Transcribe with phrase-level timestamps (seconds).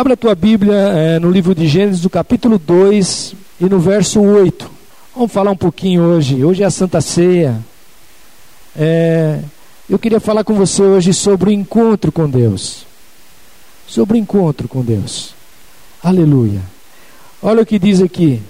[0.00, 4.18] Abra a tua Bíblia é, no livro de Gênesis, do capítulo 2 e no verso
[4.18, 4.70] 8.
[5.14, 6.42] Vamos falar um pouquinho hoje.
[6.42, 7.60] Hoje é a Santa Ceia.
[8.74, 9.40] É,
[9.90, 12.86] eu queria falar com você hoje sobre o encontro com Deus.
[13.86, 15.34] Sobre o encontro com Deus.
[16.02, 16.62] Aleluia.
[17.42, 18.40] Olha o que diz aqui.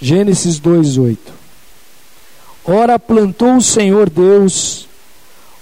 [0.00, 1.18] Gênesis 2:8.
[2.64, 4.88] Ora plantou o Senhor Deus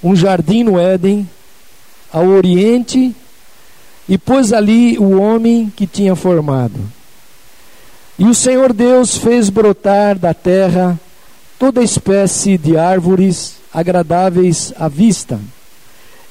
[0.03, 1.29] um jardim no Éden,
[2.11, 3.15] ao oriente,
[4.09, 6.81] e pôs ali o homem que tinha formado.
[8.19, 10.99] E o Senhor Deus fez brotar da terra
[11.59, 15.41] toda espécie de árvores agradáveis à vista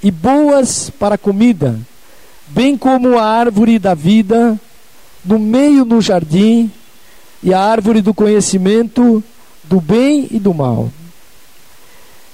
[0.04, 1.80] e boas para comida,
[2.48, 4.60] bem como a árvore da vida
[5.24, 6.72] no meio do jardim
[7.44, 9.24] e a árvore do conhecimento
[9.64, 10.92] do bem e do mal.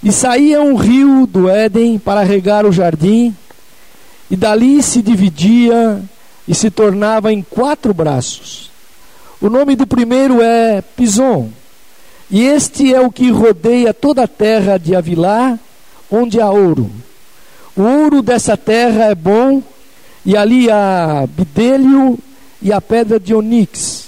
[0.01, 3.35] E saía um rio do Éden para regar o jardim,
[4.29, 6.01] e dali se dividia
[6.47, 8.69] e se tornava em quatro braços.
[9.39, 11.49] O nome do primeiro é Pison,
[12.29, 15.57] e este é o que rodeia toda a terra de Avilá,
[16.11, 16.89] onde há ouro.
[17.75, 19.61] O ouro dessa terra é bom,
[20.25, 22.17] e ali há bidélio
[22.61, 24.07] e a pedra de onix.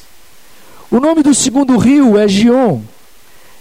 [0.92, 2.82] O nome do segundo rio é Gion.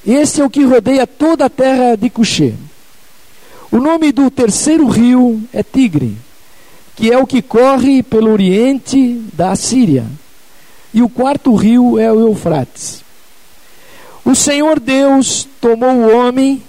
[0.07, 2.55] Este é o que rodeia toda a terra de Cuxê.
[3.71, 6.17] O nome do terceiro rio é Tigre,
[6.99, 10.05] que é o que corre pelo oriente da Assíria.
[10.93, 13.05] E o quarto rio é o Eufrates.
[14.25, 16.61] O Senhor Deus tomou o homem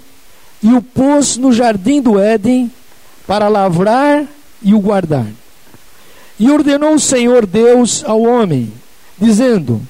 [0.62, 2.70] e o pôs no jardim do Éden
[3.26, 4.24] para lavrar
[4.62, 5.26] e o guardar.
[6.38, 8.72] E ordenou o Senhor Deus ao homem,
[9.18, 9.82] dizendo: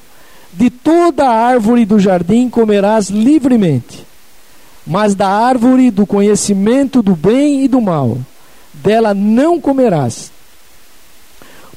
[0.54, 4.06] De toda a árvore do jardim comerás livremente,
[4.86, 8.16] mas da árvore do conhecimento do bem e do mal,
[8.74, 10.30] dela não comerás.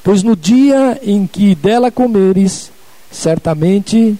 [0.02, 2.70] Pois no dia em que dela comeres,
[3.10, 4.18] certamente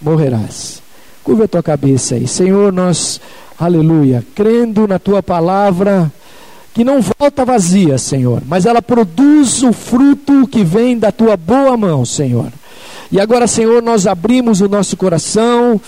[0.00, 0.82] morrerás.
[1.24, 2.28] Curva a tua cabeça aí.
[2.28, 3.20] Senhor, nós,
[3.58, 6.12] aleluia, crendo na tua palavra,
[6.74, 11.76] que não volta vazia, Senhor, mas ela produz o fruto que vem da tua boa
[11.76, 12.52] mão, Senhor.
[13.10, 15.80] E agora, Senhor, nós abrimos o nosso coração,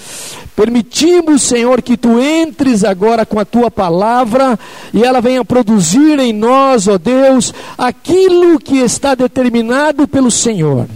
[0.55, 4.59] permitimos, Senhor, que tu entres agora com a tua palavra
[4.93, 10.87] e ela venha produzir em nós, ó Deus, aquilo que está determinado pelo Senhor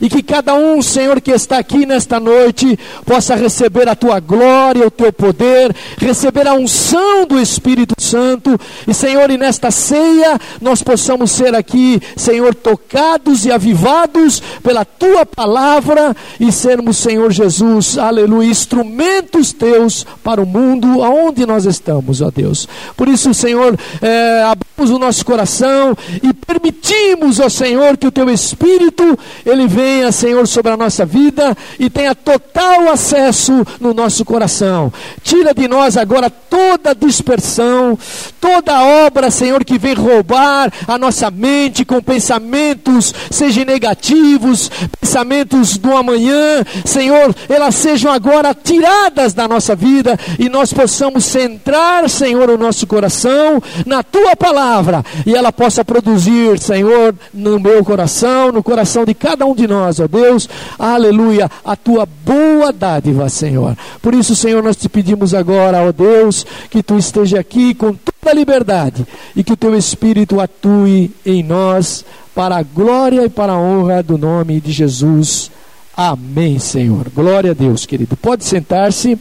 [0.00, 4.86] e que cada um, Senhor, que está aqui nesta noite, possa receber a tua glória,
[4.86, 10.82] o teu poder, receber a unção do Espírito Santo, e Senhor, e nesta ceia nós
[10.82, 18.50] possamos ser aqui, Senhor, tocados e avivados pela tua palavra e sermos, Senhor Jesus, aleluia,
[18.50, 22.68] instrumentos teus para o mundo aonde nós estamos, ó Deus.
[22.96, 28.28] Por isso, Senhor, é, abrimos o nosso coração e permitimos, ó Senhor, que o teu
[28.28, 34.24] Espírito ele venha venha, Senhor, sobre a nossa vida e tenha total acesso no nosso
[34.24, 34.92] coração.
[35.22, 37.96] Tira de nós agora toda dispersão,
[38.40, 44.68] toda obra, Senhor, que vem roubar a nossa mente com pensamentos, sejam negativos,
[45.00, 52.10] pensamentos do amanhã, Senhor, elas sejam agora tiradas da nossa vida e nós possamos centrar,
[52.10, 58.50] Senhor, o nosso coração na tua palavra e ela possa produzir, Senhor, no meu coração,
[58.50, 60.48] no coração de cada um de nós nós, ó Deus,
[60.78, 63.76] aleluia, a tua boa dádiva, Senhor.
[64.00, 68.30] Por isso, Senhor, nós te pedimos agora, ó Deus, que tu esteja aqui com toda
[68.30, 72.04] a liberdade e que o teu Espírito atue em nós
[72.34, 75.50] para a glória e para a honra do nome de Jesus.
[75.96, 77.08] Amém, Senhor.
[77.14, 78.16] Glória a Deus, querido.
[78.16, 79.18] Pode sentar-se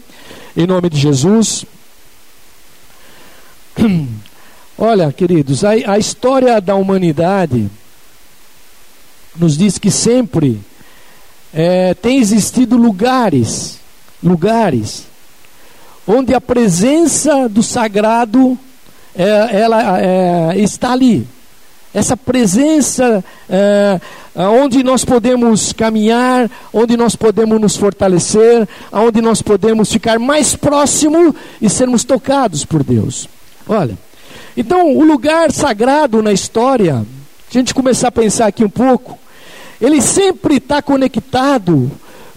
[0.55, 1.66] em nome de Jesus.
[4.77, 7.69] Olha, queridos, a, a história da humanidade
[9.38, 10.59] nos diz que sempre
[11.53, 13.79] é, tem existido lugares,
[14.23, 15.06] lugares,
[16.07, 18.58] onde a presença do sagrado
[19.16, 21.28] é, ela é, está ali.
[21.93, 24.02] Essa presença é,
[24.35, 31.34] onde nós podemos caminhar, onde nós podemos nos fortalecer, onde nós podemos ficar mais próximo
[31.61, 33.29] e sermos tocados por Deus.
[33.66, 33.97] Olha,
[34.58, 37.05] então o lugar sagrado na história,
[37.49, 39.17] se a gente começar a pensar aqui um pouco,
[39.81, 41.91] ele sempre está conectado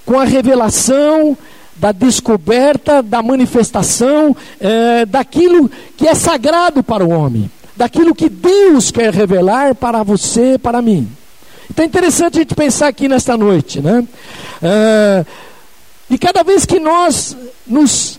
[0.04, 1.36] com a revelação
[1.76, 8.90] da descoberta, da manifestação é, daquilo que é sagrado para o homem, daquilo que Deus
[8.90, 11.08] quer revelar para você, para mim.
[11.70, 14.06] Então é interessante a gente pensar aqui nesta noite, né?
[14.62, 15.24] É,
[16.10, 17.36] e cada vez que nós
[17.66, 18.18] nos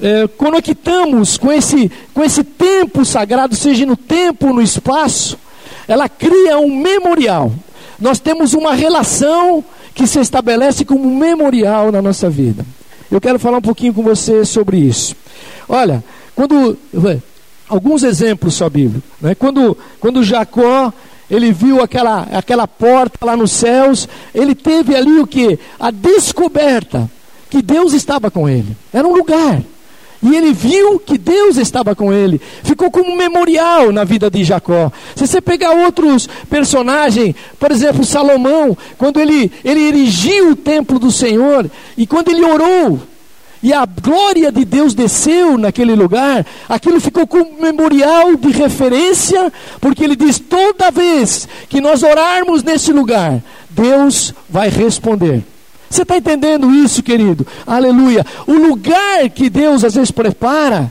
[0.00, 5.38] é, conectamos com esse, com esse tempo sagrado, seja no tempo no espaço,
[5.88, 7.52] ela cria um memorial,
[8.02, 9.64] nós temos uma relação
[9.94, 12.66] que se estabelece como um memorial na nossa vida.
[13.08, 15.14] Eu quero falar um pouquinho com você sobre isso.
[15.68, 16.02] Olha,
[16.34, 16.76] quando
[17.68, 19.34] alguns exemplos só bíblicos, né?
[19.34, 20.92] Quando quando Jacó
[21.30, 25.58] ele viu aquela aquela porta lá nos céus, ele teve ali o que?
[25.78, 27.08] A descoberta
[27.48, 28.76] que Deus estava com ele.
[28.92, 29.62] Era um lugar.
[30.22, 32.40] E ele viu que Deus estava com ele.
[32.62, 34.92] Ficou como um memorial na vida de Jacó.
[35.16, 41.10] Se você pegar outros personagens, por exemplo, Salomão, quando ele, ele erigiu o templo do
[41.10, 43.00] Senhor, e quando ele orou,
[43.62, 50.04] e a glória de Deus desceu naquele lugar, aquilo ficou como memorial de referência, porque
[50.04, 53.40] ele diz: toda vez que nós orarmos nesse lugar,
[53.70, 55.44] Deus vai responder.
[55.92, 57.46] Você está entendendo isso, querido?
[57.66, 58.24] Aleluia.
[58.46, 60.90] O lugar que Deus às vezes prepara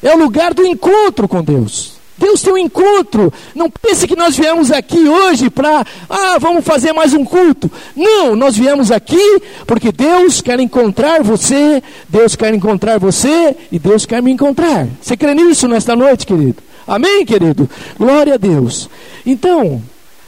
[0.00, 1.94] é o lugar do encontro com Deus.
[2.16, 3.32] Deus tem um encontro.
[3.52, 7.68] Não pense que nós viemos aqui hoje para, ah, vamos fazer mais um culto.
[7.96, 14.06] Não, nós viemos aqui porque Deus quer encontrar você, Deus quer encontrar você e Deus
[14.06, 14.86] quer me encontrar.
[15.02, 16.62] Você crê nisso nesta noite, querido?
[16.86, 17.68] Amém, querido?
[17.98, 18.88] Glória a Deus.
[19.26, 19.82] Então,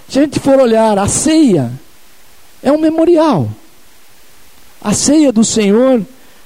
[0.08, 1.70] se a gente for olhar a ceia,
[2.62, 3.48] é um memorial.
[4.80, 6.04] A ceia do Senhor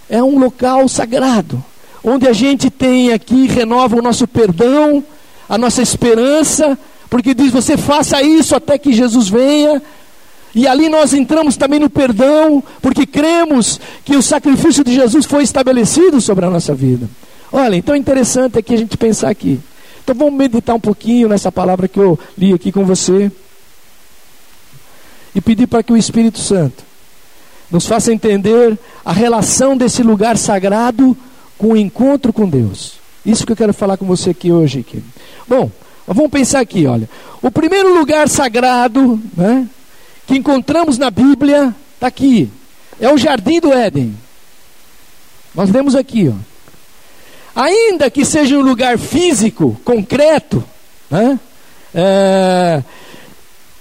[0.09, 1.63] é um local sagrado,
[2.03, 5.03] onde a gente tem aqui, renova o nosso perdão,
[5.49, 6.79] a nossa esperança,
[7.09, 9.83] porque diz: você faça isso até que Jesus venha.
[10.55, 15.43] E ali nós entramos também no perdão, porque cremos que o sacrifício de Jesus foi
[15.43, 17.09] estabelecido sobre a nossa vida.
[17.53, 19.61] Olha, então é interessante aqui a gente pensar aqui.
[20.03, 23.31] Então vamos meditar um pouquinho nessa palavra que eu li aqui com você
[25.37, 26.83] e pedir para que o Espírito Santo
[27.71, 31.15] nos faça entender a relação desse lugar sagrado
[31.59, 32.95] com o encontro com Deus.
[33.25, 34.81] Isso que eu quero falar com você aqui hoje.
[34.81, 35.03] Aqui.
[35.47, 35.71] Bom,
[36.07, 37.07] vamos pensar aqui, olha.
[37.43, 39.69] O primeiro lugar sagrado né,
[40.27, 42.51] que encontramos na Bíblia está aqui.
[42.99, 44.17] É o Jardim do Éden.
[45.55, 47.61] Nós lemos aqui, ó.
[47.61, 50.65] Ainda que seja um lugar físico, concreto,
[51.11, 51.39] né,
[51.95, 52.83] é,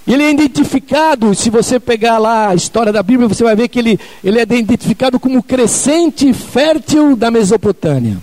[0.07, 3.79] ele é identificado, se você pegar lá a história da Bíblia, você vai ver que
[3.79, 8.17] ele, ele é identificado como crescente fértil da Mesopotâmia.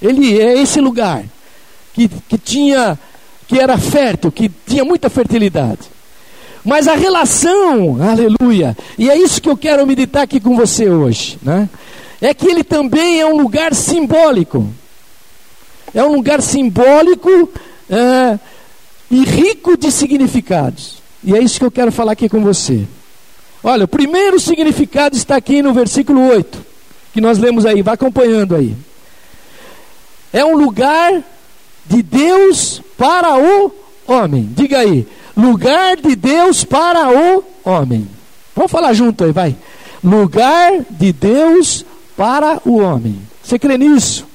[0.00, 1.24] Ele é esse lugar
[1.94, 2.98] que, que tinha,
[3.46, 5.92] que era fértil, que tinha muita fertilidade.
[6.64, 11.38] Mas a relação, aleluia, e é isso que eu quero meditar aqui com você hoje,
[11.40, 11.68] né?
[12.20, 14.68] É que ele também é um lugar simbólico.
[15.94, 17.50] É um lugar simbólico
[17.90, 18.38] é,
[19.10, 21.01] e rico de significados.
[21.24, 22.86] E é isso que eu quero falar aqui com você.
[23.62, 26.58] Olha, o primeiro significado está aqui no versículo 8,
[27.12, 28.74] que nós lemos aí, vai acompanhando aí.
[30.32, 31.22] É um lugar
[31.86, 33.72] de Deus para o
[34.06, 34.48] homem.
[34.52, 38.08] Diga aí, lugar de Deus para o homem.
[38.54, 39.56] Vamos falar junto aí, vai.
[40.02, 41.84] Lugar de Deus
[42.16, 43.20] para o homem.
[43.42, 44.26] Você crê nisso?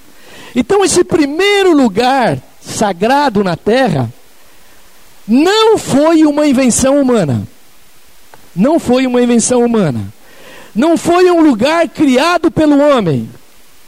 [0.56, 4.12] Então, esse primeiro lugar sagrado na terra
[5.28, 7.46] não foi uma invenção humana.
[8.56, 10.02] Não foi uma invenção humana.
[10.74, 13.30] Não foi um lugar criado pelo homem.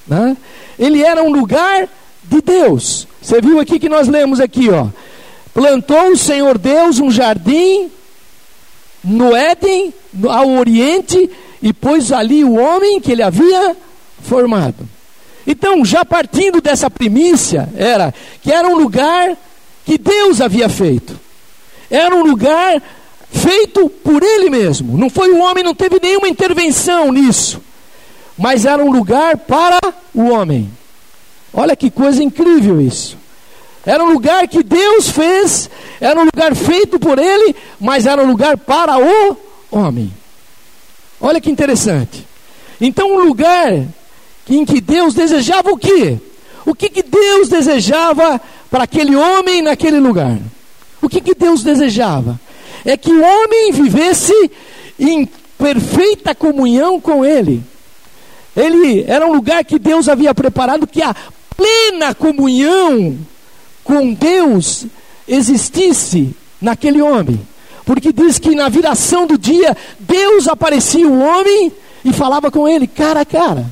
[0.05, 0.35] Né?
[0.77, 1.87] Ele era um lugar
[2.23, 3.07] de Deus.
[3.21, 4.87] Você viu aqui que nós lemos aqui, ó.
[5.53, 7.89] Plantou o Senhor Deus um jardim
[9.03, 9.93] no Éden,
[10.27, 11.29] ao Oriente,
[11.61, 13.75] e pôs ali o homem que ele havia
[14.21, 14.87] formado.
[15.47, 19.35] Então, já partindo dessa primícia, era que era um lugar
[19.85, 21.28] que Deus havia feito.
[21.89, 22.81] Era um lugar
[23.31, 24.97] feito por ele mesmo.
[24.97, 27.61] Não foi o homem, não teve nenhuma intervenção nisso.
[28.37, 29.79] Mas era um lugar para
[30.13, 30.69] o homem.
[31.53, 33.17] Olha que coisa incrível isso.
[33.85, 35.69] Era um lugar que Deus fez,
[35.99, 39.37] era um lugar feito por ele, mas era um lugar para o
[39.71, 40.13] homem.
[41.19, 42.27] Olha que interessante.
[42.79, 43.85] Então, um lugar
[44.49, 46.17] em que Deus desejava o quê?
[46.65, 50.37] O que, que Deus desejava para aquele homem naquele lugar?
[51.01, 52.39] O que, que Deus desejava?
[52.85, 54.33] É que o homem vivesse
[54.99, 55.25] em
[55.57, 57.63] perfeita comunhão com Ele.
[58.55, 61.15] Ele era um lugar que Deus havia preparado que a
[61.55, 63.17] plena comunhão
[63.83, 64.85] com Deus
[65.27, 67.39] existisse naquele homem.
[67.85, 71.71] Porque diz que na viração do dia, Deus aparecia o homem
[72.03, 73.65] e falava com ele cara a cara.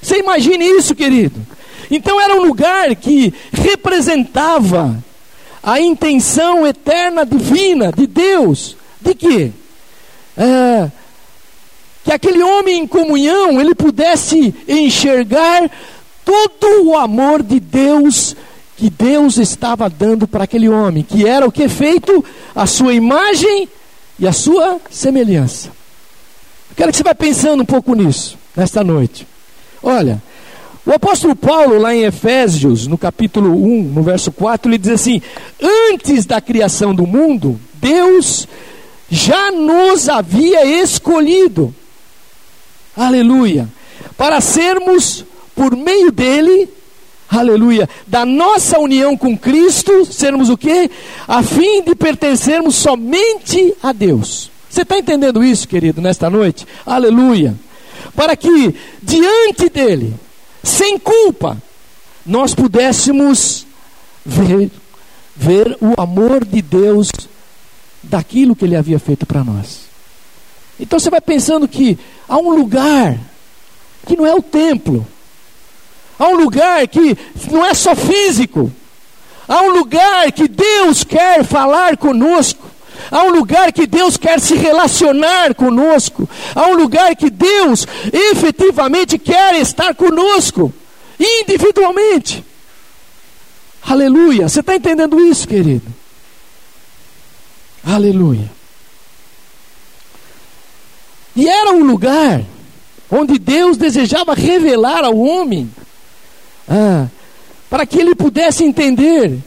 [0.00, 1.44] Você imagine isso, querido.
[1.90, 5.02] Então era um lugar que representava
[5.66, 9.52] a intenção eterna divina de Deus, de que
[10.38, 10.88] é,
[12.04, 15.68] que aquele homem em comunhão ele pudesse enxergar
[16.24, 18.36] todo o amor de Deus
[18.76, 23.68] que Deus estava dando para aquele homem, que era o que feito a sua imagem
[24.20, 25.72] e a sua semelhança.
[26.76, 29.26] quero que você vá pensando um pouco nisso nesta noite.
[29.82, 30.22] Olha,
[30.86, 35.20] o apóstolo Paulo, lá em Efésios, no capítulo 1, no verso 4, ele diz assim:
[35.90, 38.46] Antes da criação do mundo, Deus
[39.10, 41.74] já nos havia escolhido,
[42.96, 43.68] aleluia,
[44.16, 45.24] para sermos,
[45.56, 46.68] por meio dele,
[47.28, 50.88] aleluia, da nossa união com Cristo, sermos o quê?
[51.26, 54.52] A fim de pertencermos somente a Deus.
[54.70, 56.64] Você está entendendo isso, querido, nesta noite?
[56.84, 57.56] Aleluia.
[58.14, 60.14] Para que diante dele,
[60.68, 61.60] sem culpa,
[62.24, 63.66] nós pudéssemos
[64.24, 64.70] ver,
[65.34, 67.10] ver o amor de Deus
[68.02, 69.86] daquilo que ele havia feito para nós.
[70.78, 73.18] Então você vai pensando que há um lugar
[74.06, 75.06] que não é o templo,
[76.18, 77.16] Há um lugar que
[77.50, 78.72] não é só físico.
[79.46, 82.65] Há um lugar que Deus quer falar conosco.
[83.10, 86.28] Há um lugar que Deus quer se relacionar conosco.
[86.54, 90.72] Há um lugar que Deus efetivamente quer estar conosco,
[91.18, 92.44] individualmente.
[93.82, 94.48] Aleluia.
[94.48, 95.86] Você está entendendo isso, querido?
[97.84, 98.50] Aleluia.
[101.36, 102.42] E era um lugar
[103.10, 105.70] onde Deus desejava revelar ao homem
[106.68, 107.06] ah,
[107.70, 109.38] para que ele pudesse entender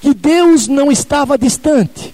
[0.00, 2.13] que Deus não estava distante.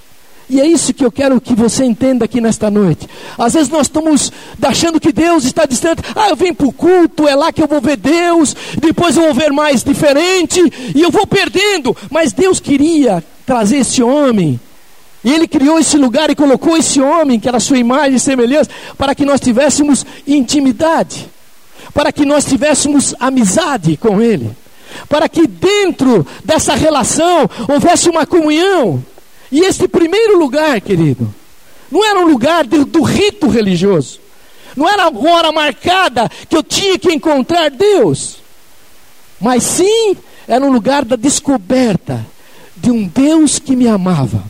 [0.51, 3.09] E é isso que eu quero que você entenda aqui nesta noite.
[3.39, 6.03] Às vezes nós estamos achando que Deus está distante.
[6.15, 9.23] Ah, eu venho para o culto, é lá que eu vou ver Deus, depois eu
[9.23, 10.61] vou ver mais diferente,
[10.95, 11.97] e eu vou perdendo.
[12.11, 14.59] Mas Deus queria trazer esse homem.
[15.23, 18.71] E Ele criou esse lugar e colocou esse homem, que era sua imagem e semelhança,
[18.99, 21.29] para que nós tivéssemos intimidade
[21.93, 24.51] para que nós tivéssemos amizade com Ele,
[25.09, 29.03] para que dentro dessa relação houvesse uma comunhão.
[29.51, 31.33] E este primeiro lugar, querido,
[31.91, 34.21] não era um lugar de, do rito religioso,
[34.77, 38.37] não era a hora marcada que eu tinha que encontrar Deus,
[39.41, 40.17] mas sim
[40.47, 42.25] era um lugar da descoberta
[42.77, 44.43] de um Deus que me amava.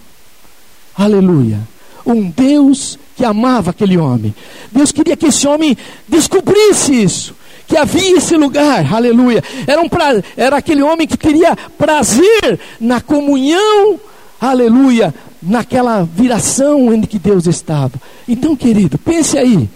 [0.97, 1.61] Aleluia.
[2.05, 4.35] Um Deus que amava aquele homem.
[4.73, 5.77] Deus queria que esse homem
[6.09, 7.35] descobrisse isso.
[7.67, 9.45] Que havia esse lugar, aleluia.
[9.67, 14.01] Era, um pra, era aquele homem que teria prazer na comunhão,
[14.41, 17.93] aleluia, naquela viração em que Deus estava.
[18.29, 19.69] Então, querido, pense aí: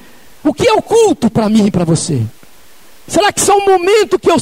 [0.43, 2.23] o que é o culto para mim e para você?
[3.07, 4.39] Será que só um momento que eu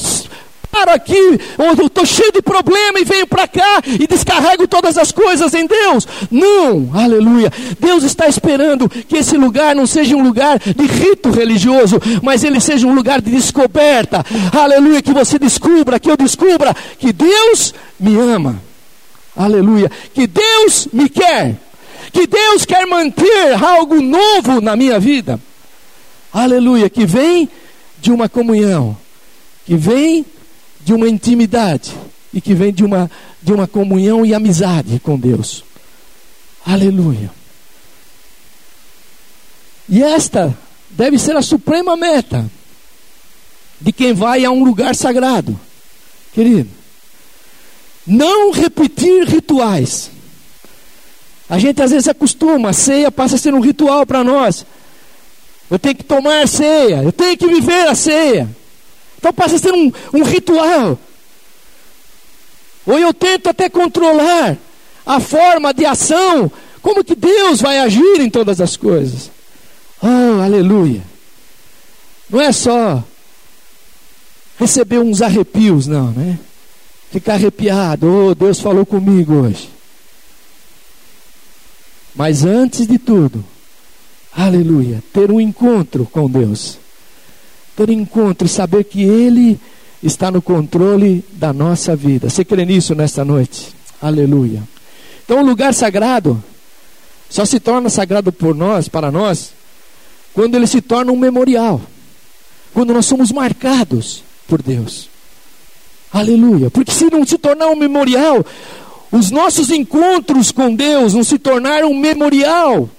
[0.73, 5.11] paro aqui, eu estou cheio de problema e venho para cá e descarrego todas as
[5.11, 6.07] coisas em Deus.
[6.31, 7.53] Não, aleluia.
[7.79, 12.59] Deus está esperando que esse lugar não seja um lugar de rito religioso, mas ele
[12.59, 14.25] seja um lugar de descoberta.
[14.51, 18.59] Aleluia, que você descubra, que eu descubra que Deus me ama.
[19.35, 21.57] Aleluia, que Deus me quer.
[22.11, 25.39] Que Deus quer manter algo novo na minha vida.
[26.31, 27.49] Aleluia, que vem
[27.99, 28.95] de uma comunhão,
[29.65, 30.25] que vem
[30.83, 31.93] de uma intimidade
[32.33, 33.09] e que vem de uma,
[33.41, 35.63] de uma comunhão e amizade com Deus.
[36.65, 37.31] Aleluia.
[39.87, 40.55] E esta
[40.89, 42.49] deve ser a suprema meta
[43.79, 45.59] de quem vai a um lugar sagrado,
[46.33, 46.82] querido.
[48.05, 50.11] Não repetir rituais.
[51.49, 54.65] A gente às vezes acostuma, a ceia passa a ser um ritual para nós.
[55.69, 58.49] Eu tenho que tomar a ceia, eu tenho que viver a ceia.
[59.17, 60.97] Então passa a ser um, um ritual.
[62.85, 64.57] Ou eu tento até controlar
[65.05, 69.31] a forma de ação, como que Deus vai agir em todas as coisas.
[70.01, 71.01] Oh, aleluia.
[72.29, 73.03] Não é só
[74.59, 76.39] receber uns arrepios, não, né?
[77.13, 79.69] Ficar arrepiado, oh, Deus falou comigo hoje.
[82.13, 83.41] Mas antes de tudo,
[84.35, 86.83] aleluia, ter um encontro com Deus
[87.75, 89.59] ter encontro e saber que Ele
[90.01, 92.29] está no controle da nossa vida.
[92.29, 93.73] Você crê nisso nesta noite?
[94.01, 94.63] Aleluia.
[95.23, 96.43] Então, o lugar sagrado
[97.29, 99.53] só se torna sagrado por nós, para nós,
[100.33, 101.81] quando ele se torna um memorial.
[102.73, 105.09] Quando nós somos marcados por Deus.
[106.13, 106.69] Aleluia.
[106.69, 108.45] Porque se não se tornar um memorial,
[109.11, 112.89] os nossos encontros com Deus não se tornaram um memorial.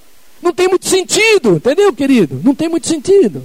[0.43, 2.41] Não tem muito sentido, entendeu, querido?
[2.45, 3.43] Não tem muito sentido.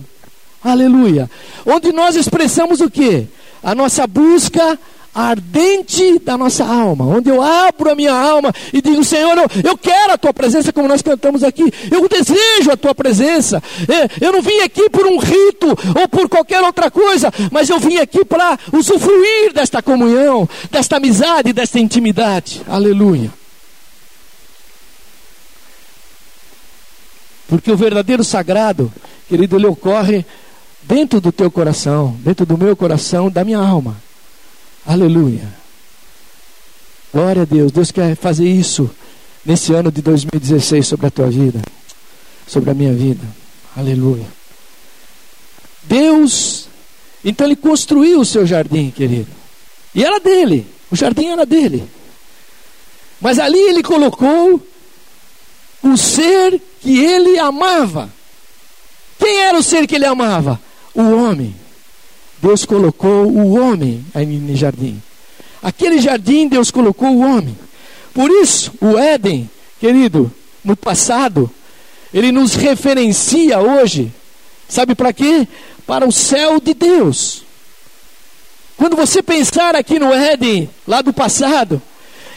[0.61, 1.29] Aleluia.
[1.65, 3.27] Onde nós expressamos o que?
[3.63, 4.77] A nossa busca
[5.19, 9.77] ardente da nossa alma, onde eu abro a minha alma e digo, Senhor, eu, eu
[9.77, 13.61] quero a tua presença, como nós cantamos aqui, eu desejo a tua presença.
[13.88, 15.67] É, eu não vim aqui por um rito
[15.99, 21.53] ou por qualquer outra coisa, mas eu vim aqui para usufruir desta comunhão, desta amizade,
[21.53, 22.61] desta intimidade.
[22.67, 23.31] Aleluia.
[27.47, 28.93] Porque o verdadeiro sagrado,
[29.27, 30.23] querido, ele ocorre
[30.83, 33.97] dentro do teu coração, dentro do meu coração, da minha alma.
[34.86, 35.48] Aleluia.
[37.13, 37.71] Glória a Deus.
[37.71, 38.89] Deus quer fazer isso
[39.45, 41.62] nesse ano de 2016 sobre a tua vida,
[42.48, 43.25] sobre a minha vida.
[43.75, 44.25] Aleluia.
[45.83, 46.67] Deus,
[47.24, 49.31] então ele construiu o seu jardim, querido.
[49.93, 50.67] E era dele.
[50.91, 51.89] O jardim era dele.
[53.19, 54.62] Mas ali ele colocou
[55.83, 58.09] o ser que ele amava.
[59.17, 60.59] Quem era o ser que ele amava?
[60.93, 61.55] O homem.
[62.41, 65.01] Deus colocou o homem no jardim.
[65.62, 67.58] Aquele jardim Deus colocou o homem.
[68.13, 70.31] Por isso, o Éden, querido,
[70.63, 71.50] no passado,
[72.13, 74.12] ele nos referencia hoje,
[74.67, 75.48] sabe para quê?
[75.86, 77.43] Para o céu de Deus.
[78.77, 81.81] Quando você pensar aqui no Éden, lá do passado,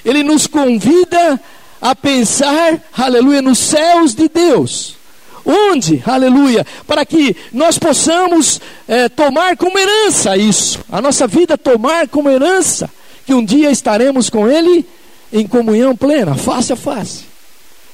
[0.05, 1.41] ele nos convida
[1.81, 4.97] a pensar, aleluia, nos céus de Deus.
[5.45, 6.03] Onde?
[6.07, 6.67] Aleluia.
[6.87, 10.81] Para que nós possamos é, tomar como herança isso.
[10.91, 12.89] A nossa vida tomar como herança.
[13.27, 14.87] Que um dia estaremos com Ele
[15.33, 17.25] em comunhão plena, face a face.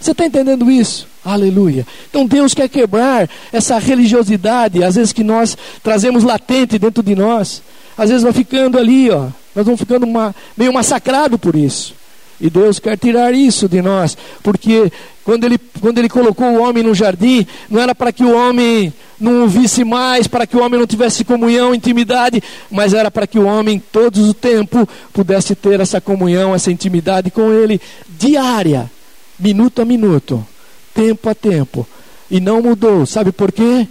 [0.01, 1.07] Você está entendendo isso?
[1.25, 1.87] Aleluia.
[2.09, 7.63] Então Deus quer quebrar essa religiosidade, às vezes que nós trazemos latente dentro de nós.
[7.97, 9.27] Às vezes vai ficando ali, ó.
[9.55, 11.95] Nós vamos ficando uma, meio massacrado por isso.
[12.41, 14.93] E Deus quer tirar isso de nós, porque
[15.25, 18.93] quando ele, quando ele colocou o homem no jardim, não era para que o homem
[19.21, 23.27] não o visse mais, para que o homem não tivesse comunhão, intimidade, mas era para
[23.27, 28.91] que o homem, todo o tempo, pudesse ter essa comunhão, essa intimidade com ele, diária,
[29.39, 30.47] minuto a minuto,
[30.95, 31.87] tempo a tempo.
[32.31, 33.89] E não mudou, sabe por quê?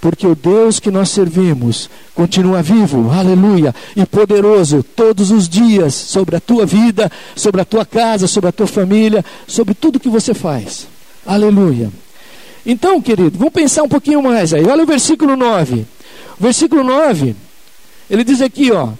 [0.00, 6.36] Porque o Deus que nós servimos continua vivo, aleluia, e poderoso todos os dias sobre
[6.36, 10.32] a tua vida, sobre a tua casa, sobre a tua família, sobre tudo que você
[10.32, 10.86] faz,
[11.26, 11.90] aleluia.
[12.64, 15.86] Então, querido, vamos pensar um pouquinho mais aí, olha o versículo 9.
[16.38, 17.36] O versículo 9,
[18.08, 18.90] ele diz aqui, ó: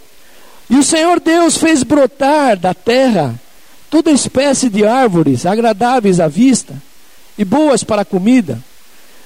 [0.68, 3.40] E o Senhor Deus fez brotar da terra
[3.88, 6.74] toda espécie de árvores agradáveis à vista
[7.36, 8.62] e boas para a comida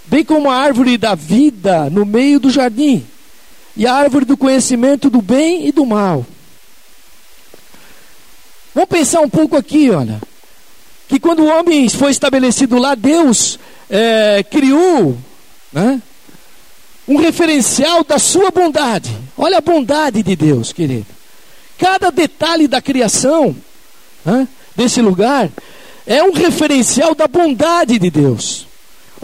[0.07, 3.05] bem como a árvore da vida no meio do jardim,
[3.77, 6.25] e a árvore do conhecimento do bem e do mal.
[8.75, 10.21] Vamos pensar um pouco aqui, olha.
[11.09, 15.17] Que quando o homem foi estabelecido lá, Deus é, criou
[15.73, 16.01] né,
[17.07, 19.17] um referencial da sua bondade.
[19.37, 21.07] Olha a bondade de Deus, querido.
[21.79, 23.55] Cada detalhe da criação
[24.25, 25.51] né, desse lugar
[26.07, 28.67] é um referencial da bondade de Deus.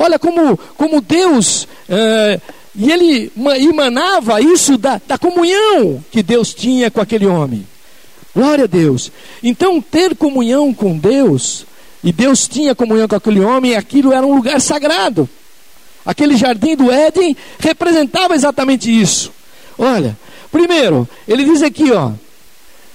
[0.02, 2.40] Olha como, como Deus, é,
[2.74, 7.66] e ele emanava isso da, da comunhão que Deus tinha com aquele homem.
[8.34, 9.12] Glória a Deus.
[9.42, 11.66] Então, ter comunhão com Deus,
[12.02, 15.28] e Deus tinha comunhão com aquele homem, aquilo era um lugar sagrado.
[16.06, 19.30] Aquele jardim do Éden representava exatamente isso.
[19.76, 20.16] Olha,
[20.50, 22.12] primeiro, ele diz aqui, ó,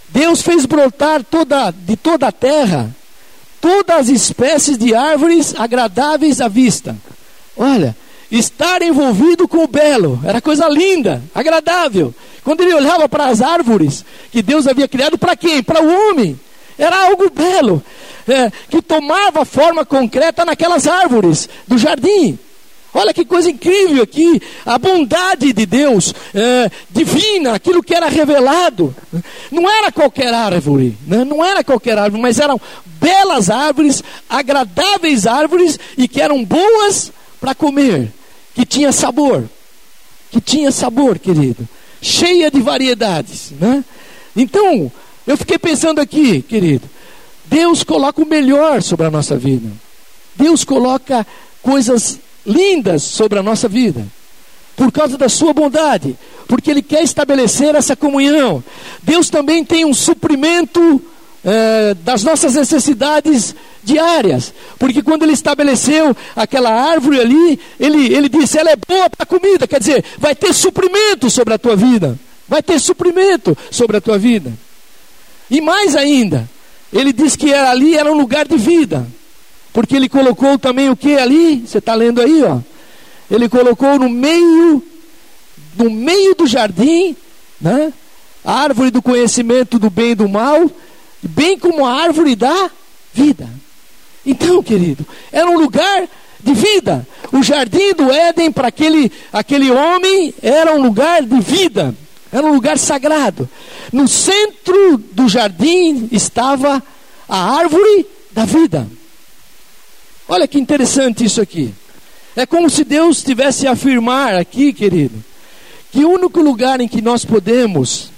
[0.10, 2.90] Deus fez brotar toda, de toda a terra
[3.66, 6.96] todas as espécies de árvores agradáveis à vista.
[7.58, 7.96] Olha,
[8.30, 12.14] estar envolvido com o belo era coisa linda, agradável.
[12.44, 15.64] Quando ele olhava para as árvores que Deus havia criado, para quem?
[15.64, 16.40] Para o homem.
[16.78, 17.84] Era algo belo,
[18.28, 22.38] é, que tomava forma concreta naquelas árvores do jardim.
[22.98, 28.96] Olha que coisa incrível aqui, a bondade de Deus, é, divina, aquilo que era revelado.
[29.52, 31.26] Não era qualquer árvore, né?
[31.26, 37.54] não era qualquer árvore, mas eram belas árvores, agradáveis árvores e que eram boas para
[37.54, 38.14] comer,
[38.54, 39.44] que tinha sabor,
[40.32, 41.68] que tinha sabor, querido,
[42.02, 43.84] cheia de variedades, né?
[44.34, 44.90] Então,
[45.28, 46.90] eu fiquei pensando aqui, querido,
[47.44, 49.70] Deus coloca o melhor sobre a nossa vida.
[50.34, 51.28] Deus coloca
[51.62, 54.06] coisas lindas sobre a nossa vida,
[54.76, 56.16] por causa da sua bondade,
[56.48, 58.64] porque Ele quer estabelecer essa comunhão.
[59.02, 61.02] Deus também tem um suprimento
[61.44, 68.58] é, das nossas necessidades diárias, porque quando Ele estabeleceu aquela árvore ali, Ele, ele disse:
[68.58, 72.62] ela é boa para comida, quer dizer, vai ter suprimento sobre a tua vida, vai
[72.62, 74.52] ter suprimento sobre a tua vida.
[75.50, 76.50] E mais ainda,
[76.92, 79.08] Ele disse que ali era um lugar de vida.
[79.76, 81.68] Porque ele colocou também o que ali?
[81.68, 82.60] Você está lendo aí, ó.
[83.30, 84.82] Ele colocou no meio,
[85.76, 87.14] no meio do jardim,
[87.60, 87.92] né?
[88.42, 90.72] a árvore do conhecimento do bem e do mal,
[91.22, 92.72] bem como a árvore da
[93.14, 93.50] vida.
[94.26, 96.08] Então, querido, era um lugar
[96.40, 97.06] de vida.
[97.34, 101.94] O jardim do Éden para aquele, aquele homem era um lugar de vida,
[102.32, 103.50] era um lugar sagrado.
[103.92, 106.82] No centro do jardim estava
[107.28, 108.88] a árvore da vida.
[110.28, 111.74] Olha que interessante isso aqui.
[112.36, 115.24] É como se Deus tivesse a afirmar aqui, querido,
[115.92, 118.12] que o único lugar em que nós podemos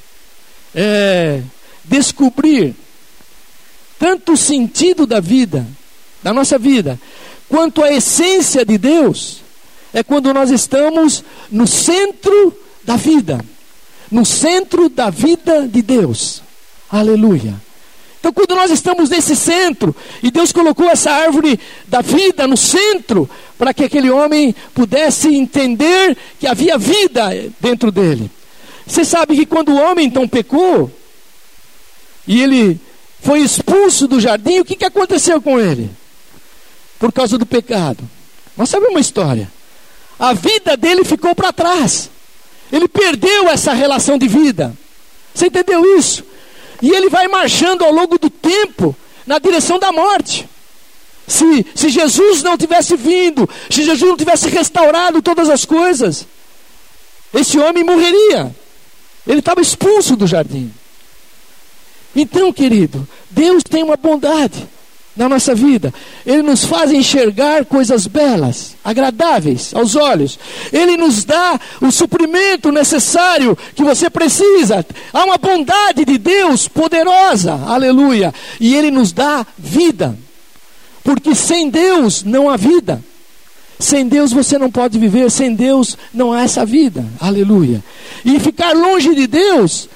[0.74, 1.42] é,
[1.84, 2.74] descobrir
[4.00, 5.68] tanto o sentido da vida,
[6.24, 7.00] da nossa vida,
[7.48, 9.42] quanto a essência de Deus,
[9.94, 13.44] é quando nós estamos no centro da vida,
[14.12, 16.42] no centro da vida de Deus.
[16.90, 17.67] Aleluia.
[18.20, 23.30] Então, quando nós estamos nesse centro, e Deus colocou essa árvore da vida no centro,
[23.58, 28.30] para que aquele homem pudesse entender que havia vida dentro dele.
[28.86, 30.92] Você sabe que quando o homem então pecou,
[32.28, 32.80] e ele
[33.22, 35.90] foi expulso do jardim, o que, que aconteceu com ele?
[37.00, 38.04] Por causa do pecado.
[38.56, 39.52] Nós sabemos uma história.
[40.20, 42.10] A vida dele ficou para trás.
[42.72, 44.76] Ele perdeu essa relação de vida.
[45.34, 46.24] Você entendeu isso?
[46.82, 50.48] E ele vai marchando ao longo do tempo na direção da morte.
[51.28, 56.26] Se, se Jesus não tivesse vindo, se Jesus não tivesse restaurado todas as coisas,
[57.34, 58.56] esse homem morreria.
[59.26, 60.72] Ele estava expulso do jardim.
[62.16, 64.68] Então, querido, Deus tem uma bondade
[65.18, 65.94] na nossa vida.
[66.26, 70.38] Ele nos faz enxergar coisas belas, agradáveis aos olhos.
[70.72, 74.86] Ele nos dá o suprimento necessário que você precisa.
[75.12, 78.34] Há uma bondade de Deus poderosa, aleluia.
[78.60, 80.18] E Ele nos dá vida,
[81.04, 83.04] porque sem Deus não há vida.
[83.80, 87.84] Sem Deus você não pode viver, sem Deus não há essa vida, aleluia.
[88.26, 89.88] E ficar longe de Deus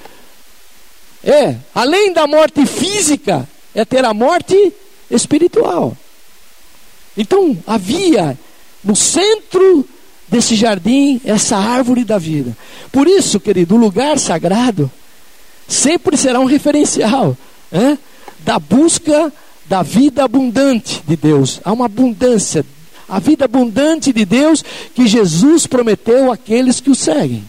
[1.24, 4.72] é, além da morte física, é ter a morte
[5.14, 5.96] espiritual.
[7.16, 8.38] Então havia
[8.82, 9.86] no centro
[10.28, 12.56] desse jardim essa árvore da vida.
[12.90, 14.90] Por isso, querido, o lugar sagrado
[15.68, 17.36] sempre será um referencial
[17.70, 17.96] é?
[18.40, 19.32] da busca
[19.66, 21.60] da vida abundante de Deus.
[21.64, 22.64] Há uma abundância,
[23.08, 27.44] a vida abundante de Deus que Jesus prometeu àqueles que o seguem.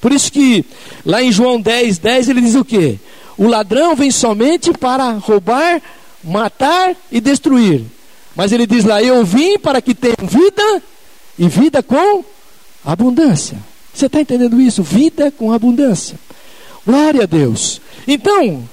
[0.00, 0.64] Por isso que
[1.04, 2.98] lá em João 10, 10 ele diz o que?
[3.36, 5.82] O ladrão vem somente para roubar,
[6.26, 7.84] matar e destruir.
[8.34, 10.82] Mas ele diz lá: Eu vim para que tenham vida
[11.38, 12.24] e vida com
[12.84, 13.58] abundância.
[13.94, 14.82] Você está entendendo isso?
[14.82, 16.18] Vida com abundância.
[16.84, 17.80] Glória a Deus.
[18.06, 18.68] Então,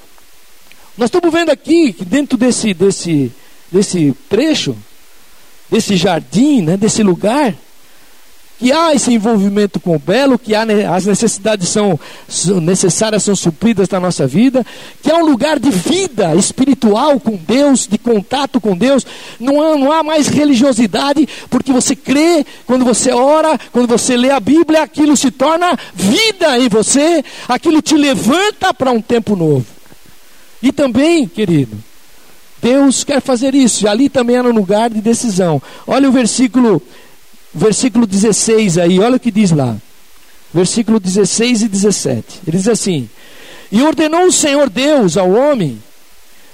[0.98, 3.32] nós estamos vendo aqui que dentro desse, desse,
[3.72, 4.76] desse trecho,
[5.72, 7.56] desse jardim, né, desse lugar,
[8.63, 10.63] que há esse envolvimento com o belo, que há,
[10.95, 11.99] as necessidades são
[12.62, 14.65] necessárias são supridas na nossa vida,
[15.02, 19.06] que há um lugar de vida espiritual com Deus, de contato com Deus.
[19.38, 24.30] Não há, não há mais religiosidade, porque você crê, quando você ora, quando você lê
[24.30, 29.65] a Bíblia, aquilo se torna vida em você, aquilo te levanta para um tempo novo.
[30.62, 31.78] E também, querido,
[32.62, 35.62] Deus quer fazer isso, e ali também era um lugar de decisão.
[35.86, 36.82] Olha o versículo
[37.54, 39.76] versículo 16 aí, olha o que diz lá.
[40.54, 42.42] Versículo 16 e 17.
[42.48, 43.10] Ele diz assim:
[43.72, 45.82] E ordenou o Senhor Deus ao homem,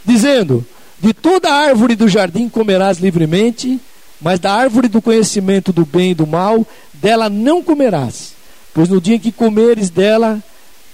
[0.05, 0.65] dizendo:
[0.99, 3.79] De toda árvore do jardim comerás livremente,
[4.21, 8.33] mas da árvore do conhecimento do bem e do mal, dela não comerás,
[8.73, 10.41] pois no dia que comeres dela,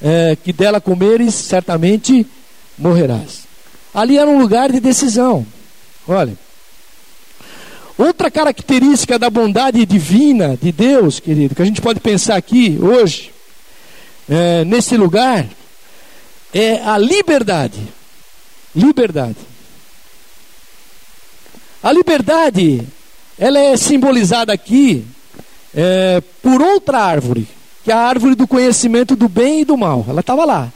[0.02, 2.26] é, que dela comeres, certamente
[2.78, 3.46] morrerás.
[3.94, 5.46] Ali era um lugar de decisão.
[6.08, 6.38] Olha,
[7.98, 13.32] Outra característica da bondade divina de Deus, querido, que a gente pode pensar aqui hoje,
[14.30, 15.46] é, nesse lugar,
[16.54, 17.80] é a liberdade.
[18.76, 19.38] Liberdade.
[21.82, 22.86] A liberdade,
[23.40, 25.06] ela é simbolizada aqui
[25.74, 27.48] é, por outra árvore,
[27.84, 30.06] que é a árvore do conhecimento do bem e do mal.
[30.10, 30.74] Ela estava lá.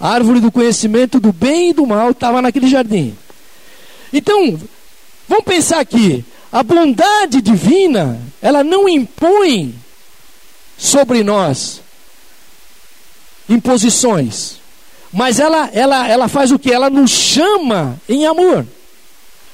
[0.00, 3.16] A árvore do conhecimento do bem e do mal estava naquele jardim.
[4.12, 4.58] Então,
[5.28, 6.24] vamos pensar aqui.
[6.50, 9.74] A bondade divina, ela não impõe
[10.78, 11.80] sobre nós
[13.48, 14.56] imposições,
[15.12, 16.72] mas ela, ela, ela faz o que?
[16.72, 18.66] Ela nos chama em amor.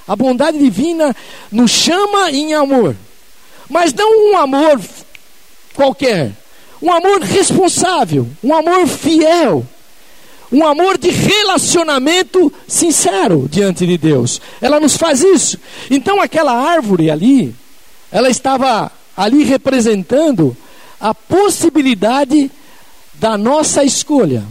[0.07, 1.15] A bondade divina
[1.51, 2.97] nos chama em amor,
[3.69, 4.81] mas não um amor
[5.75, 6.33] qualquer,
[6.81, 9.65] um amor responsável, um amor fiel,
[10.53, 14.41] um amor de relacionamento sincero diante de Deus.
[14.61, 15.59] Ela nos faz isso.
[15.91, 17.55] Então aquela árvore ali,
[18.11, 20.55] ela estava ali representando
[21.01, 22.51] a possibilidade
[23.15, 24.45] da nossa escolha.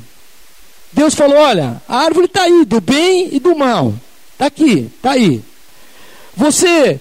[0.92, 3.94] Deus falou: olha, a árvore está aí, do bem e do mal.
[4.34, 5.42] Está aqui, está aí.
[6.36, 7.00] Você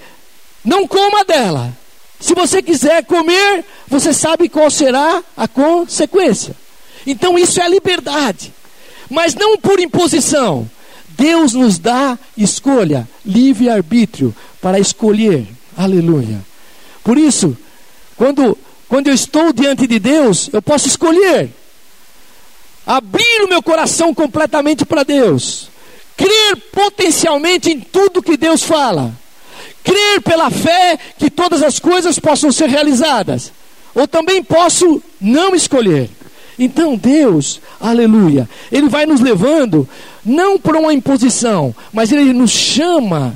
[0.65, 1.75] não coma dela.
[2.21, 6.55] Se você quiser comer, você sabe qual será a consequência.
[7.07, 8.53] Então isso é liberdade.
[9.11, 10.71] Mas não por imposição.
[11.09, 15.47] Deus nos dá escolha, livre-arbítrio para escolher.
[15.77, 16.41] Aleluia.
[17.05, 17.57] Por isso,
[18.17, 18.57] quando,
[18.89, 21.51] quando eu estou diante de Deus, eu posso escolher
[22.87, 25.69] abrir o meu coração completamente para Deus,
[26.17, 29.15] crer potencialmente em tudo que Deus fala,
[29.85, 33.53] crer pela fé que todas as coisas possam ser realizadas,
[33.95, 36.11] ou também posso não escolher.
[36.61, 39.89] Então Deus, aleluia, Ele vai nos levando,
[40.23, 43.33] não por uma imposição, mas Ele nos chama,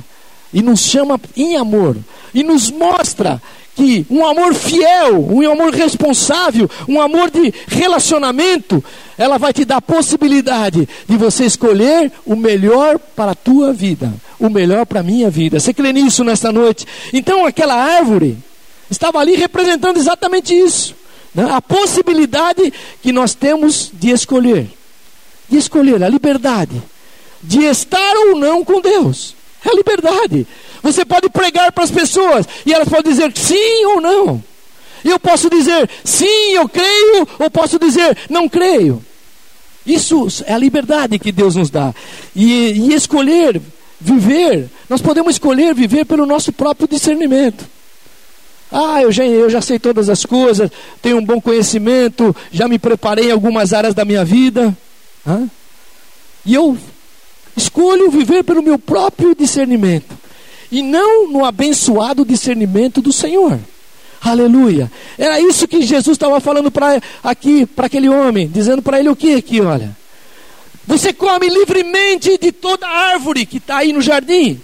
[0.53, 1.97] e nos chama em amor,
[2.35, 3.41] e nos mostra
[3.75, 8.83] que um amor fiel, um amor responsável, um amor de relacionamento,
[9.17, 14.13] ela vai te dar a possibilidade de você escolher o melhor para a tua vida,
[14.39, 15.59] o melhor para a minha vida.
[15.59, 16.85] Você crê nisso nesta noite?
[17.11, 18.37] Então aquela árvore
[18.89, 20.95] estava ali representando exatamente isso.
[21.35, 21.45] Né?
[21.51, 24.69] A possibilidade que nós temos de escolher.
[25.49, 26.81] De escolher a liberdade.
[27.43, 29.35] De estar ou não com Deus.
[29.63, 30.47] É a liberdade.
[30.81, 34.43] Você pode pregar para as pessoas e elas podem dizer sim ou não.
[35.03, 39.03] Eu posso dizer sim, eu creio, ou posso dizer não creio.
[39.85, 41.93] Isso é a liberdade que Deus nos dá.
[42.35, 43.61] E, e escolher
[43.99, 47.65] viver, nós podemos escolher viver pelo nosso próprio discernimento.
[48.77, 50.69] Ah, eu já, eu já sei todas as coisas,
[51.01, 54.77] tenho um bom conhecimento, já me preparei em algumas áreas da minha vida.
[55.25, 55.45] Ah?
[56.45, 56.77] E eu
[57.55, 60.13] escolho viver pelo meu próprio discernimento
[60.69, 63.57] e não no abençoado discernimento do Senhor.
[64.21, 64.91] Aleluia.
[65.17, 69.15] Era isso que Jesus estava falando para aqui, para aquele homem, dizendo para ele o
[69.15, 69.95] que aqui, olha.
[70.85, 74.59] Você come livremente de toda árvore que está aí no jardim,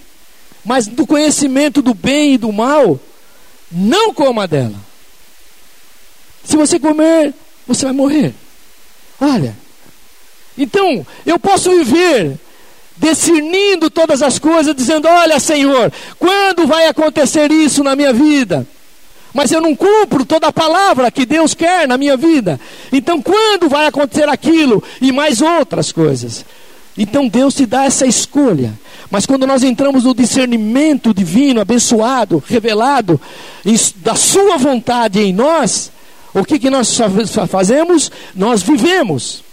[0.66, 3.00] mas do conhecimento do bem e do mal,
[3.72, 4.76] não coma dela.
[6.44, 7.34] Se você comer,
[7.68, 8.34] você vai morrer.
[9.20, 9.56] Olha.
[10.58, 12.38] Então, eu posso viver
[12.98, 18.68] discernindo todas as coisas, dizendo: Olha, Senhor, quando vai acontecer isso na minha vida?
[19.34, 22.60] Mas eu não cumpro toda a palavra que Deus quer na minha vida.
[22.92, 26.46] Então, quando vai acontecer aquilo e mais outras coisas?
[27.02, 28.80] Então, Deus te dá essa escolha.
[29.10, 33.20] Mas quando nós entramos no discernimento divino, abençoado, revelado,
[33.98, 35.92] da Sua vontade em nós,
[36.32, 36.96] o que, que nós
[37.50, 38.12] fazemos?
[38.36, 39.44] Nós vivemos.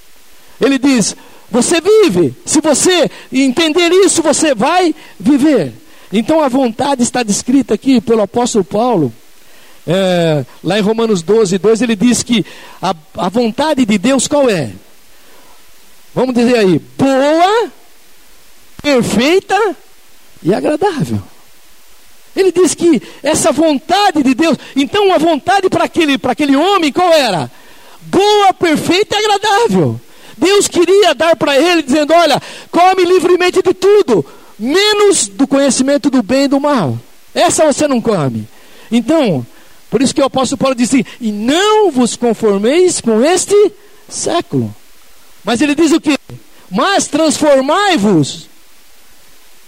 [0.60, 1.16] Ele diz:
[1.50, 2.34] você vive.
[2.44, 5.72] Se você entender isso, você vai viver.
[6.12, 9.10] Então a vontade está descrita aqui pelo apóstolo Paulo.
[9.86, 12.44] É, lá em Romanos 12, 2, ele diz que
[12.80, 14.70] a, a vontade de Deus qual é?
[16.18, 17.70] Vamos dizer aí, boa,
[18.82, 19.76] perfeita
[20.42, 21.22] e agradável.
[22.34, 26.90] Ele diz que essa vontade de Deus, então a vontade para aquele, para aquele homem
[26.90, 27.48] qual era?
[28.00, 30.00] Boa, perfeita e agradável.
[30.36, 34.26] Deus queria dar para ele, dizendo: Olha, come livremente de tudo,
[34.58, 36.98] menos do conhecimento do bem e do mal.
[37.32, 38.48] Essa você não come.
[38.90, 39.46] Então,
[39.88, 43.54] por isso que o apóstolo Paulo disse: E não vos conformeis com este
[44.08, 44.74] século.
[45.48, 46.18] Mas ele diz o que?
[46.70, 48.48] Mas transformai-vos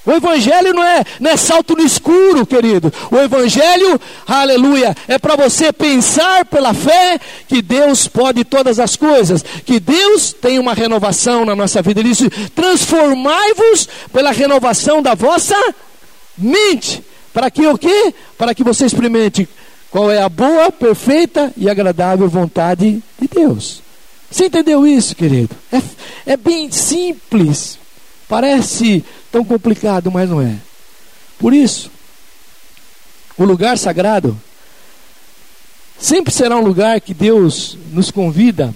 [0.04, 2.92] o Evangelho não é, não é salto no escuro, querido.
[3.10, 9.42] O Evangelho, aleluia, é para você pensar pela fé que Deus pode todas as coisas,
[9.42, 12.00] que Deus tem uma renovação na nossa vida.
[12.00, 15.56] Ele diz: transformai-vos pela renovação da vossa
[16.36, 17.04] mente.
[17.32, 18.14] Para que o quê?
[18.38, 19.48] Para que você experimente
[19.90, 23.82] qual é a boa, perfeita e agradável vontade de Deus.
[24.30, 25.54] Você entendeu isso, querido?
[25.72, 27.78] É, é bem simples.
[28.28, 30.56] Parece tão complicado, mas não é.
[31.38, 31.90] Por isso,
[33.36, 34.40] o lugar sagrado
[35.98, 38.74] sempre será um lugar que Deus nos convida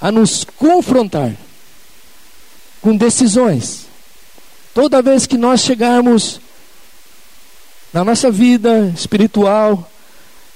[0.00, 1.32] a nos confrontar
[2.80, 3.86] com decisões.
[4.72, 6.40] Toda vez que nós chegarmos
[7.92, 9.90] na nossa vida espiritual,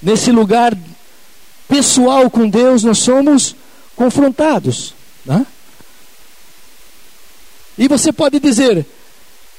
[0.03, 0.77] nesse lugar
[1.69, 3.55] pessoal com Deus, nós somos
[3.95, 4.95] confrontados.
[5.25, 5.47] Né?
[7.77, 8.85] E você pode dizer: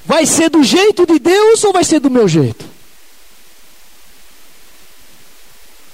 [0.06, 2.66] vai ser do jeito de Deus ou vai ser do meu jeito?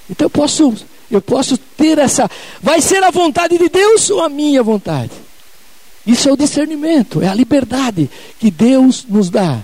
[0.08, 0.74] Então eu posso,
[1.10, 2.28] eu posso ter essa.
[2.62, 5.12] Vai ser a vontade de Deus ou a minha vontade?
[6.06, 9.60] Isso é o discernimento, é a liberdade que Deus nos dá.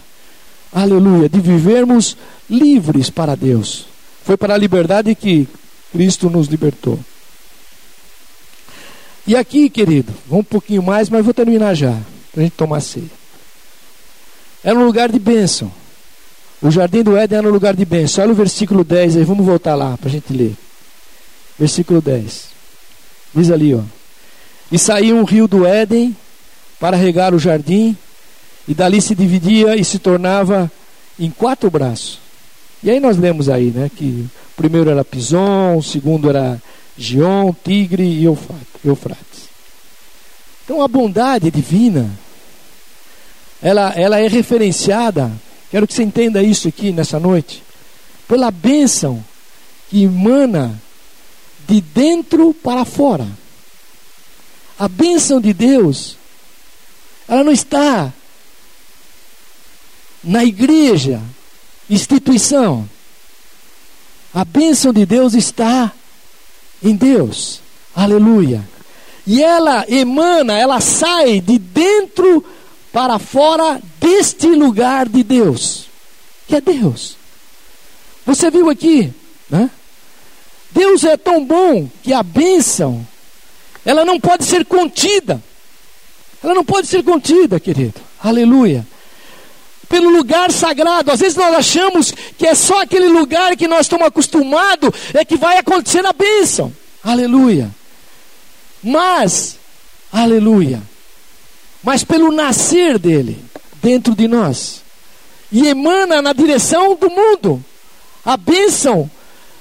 [0.72, 2.16] Aleluia, de vivermos
[2.50, 3.86] livres para Deus.
[4.24, 5.46] Foi para a liberdade que
[5.92, 6.98] Cristo nos libertou.
[9.26, 11.96] E aqui, querido, vamos um pouquinho mais, mas vou terminar já,
[12.32, 13.10] para a gente tomar ceia.
[14.64, 15.70] Era um lugar de bênção.
[16.60, 18.24] O jardim do Éden era um lugar de bênção.
[18.24, 20.54] Olha o versículo 10 aí, vamos voltar lá para a gente ler.
[21.58, 22.46] Versículo 10.
[23.34, 23.82] Diz ali, ó.
[24.70, 26.16] E saía um rio do Éden
[26.80, 27.96] para regar o jardim,
[28.66, 30.70] e dali se dividia e se tornava
[31.18, 32.18] em quatro braços.
[32.82, 36.60] E aí nós lemos aí, né, que primeiro era Pison, segundo era
[36.96, 39.48] Gion, Tigre e Eufrates.
[40.64, 42.10] Então a bondade divina,
[43.62, 45.30] ela, ela é referenciada,
[45.70, 47.62] quero que você entenda isso aqui nessa noite,
[48.26, 49.24] pela bênção
[49.88, 50.80] que emana
[51.68, 53.28] de dentro para fora.
[54.78, 56.16] A bênção de Deus,
[57.28, 58.12] ela não está
[60.24, 61.20] na igreja,
[61.92, 62.88] instituição.
[64.32, 65.92] A bênção de Deus está
[66.82, 67.60] em Deus.
[67.94, 68.66] Aleluia.
[69.26, 72.44] E ela emana, ela sai de dentro
[72.92, 75.86] para fora deste lugar de Deus,
[76.48, 77.16] que é Deus.
[78.26, 79.12] Você viu aqui,
[79.48, 79.70] né?
[80.70, 83.06] Deus é tão bom que a bênção,
[83.84, 85.42] ela não pode ser contida.
[86.42, 88.00] Ela não pode ser contida, querido.
[88.18, 88.86] Aleluia
[89.92, 91.10] pelo lugar sagrado.
[91.10, 95.36] Às vezes nós achamos que é só aquele lugar que nós estamos acostumados é que
[95.36, 96.72] vai acontecer a bênção.
[97.04, 97.70] Aleluia.
[98.82, 99.58] Mas,
[100.10, 100.82] aleluia.
[101.82, 103.44] Mas pelo nascer dele
[103.82, 104.80] dentro de nós
[105.52, 107.62] e emana na direção do mundo.
[108.24, 109.10] A bênção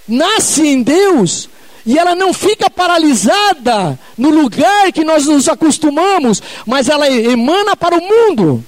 [0.08, 1.50] nasce em Deus
[1.86, 7.98] e ela não fica paralisada no lugar que nós nos acostumamos, mas ela emana para
[7.98, 8.64] o mundo,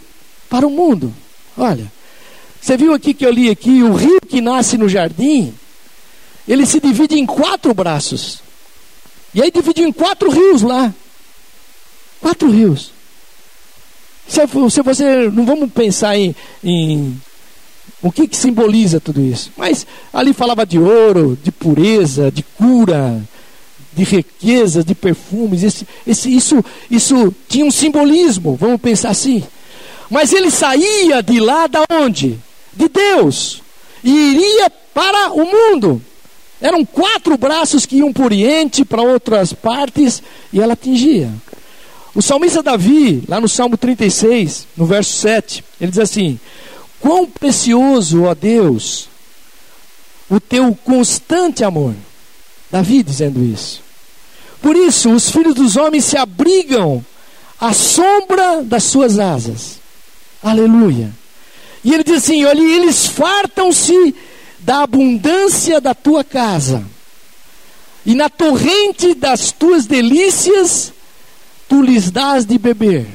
[0.50, 1.23] para o mundo.
[1.58, 1.92] Olha,
[2.62, 5.54] você viu aqui que eu li aqui, o rio que nasce no jardim,
[6.48, 8.42] ele se divide em quatro braços.
[9.34, 10.94] E aí dividiu em quatro rios lá.
[12.22, 12.92] Quatro rios.
[14.28, 15.30] Se, se você.
[15.30, 17.20] Não vamos pensar em, em
[18.02, 19.52] o que, que simboliza tudo isso.
[19.58, 23.22] Mas ali falava de ouro, de pureza, de cura,
[23.94, 25.64] de riqueza, de perfumes.
[25.64, 29.44] Esse, esse, isso, isso tinha um simbolismo, vamos pensar assim.
[30.10, 32.40] Mas ele saía de lá da onde?
[32.74, 33.62] De Deus.
[34.04, 36.02] E iria para o mundo.
[36.62, 41.30] Eram quatro braços que iam para o Oriente, para outras partes, e ela atingia.
[42.16, 46.40] O salmista Davi, lá no Salmo 36, no verso 7, ele diz assim:
[47.00, 49.10] Quão precioso, ó Deus,
[50.30, 51.96] o teu constante amor.
[52.72, 53.82] Davi dizendo isso.
[54.62, 57.04] Por isso, os filhos dos homens se abrigam
[57.60, 59.83] à sombra das suas asas.
[60.44, 61.12] Aleluia.
[61.84, 64.14] E ele diz assim: olha, eles fartam-se
[64.60, 66.84] da abundância da tua casa,
[68.06, 70.92] e na torrente das tuas delícias
[71.68, 73.08] tu lhes dás de beber,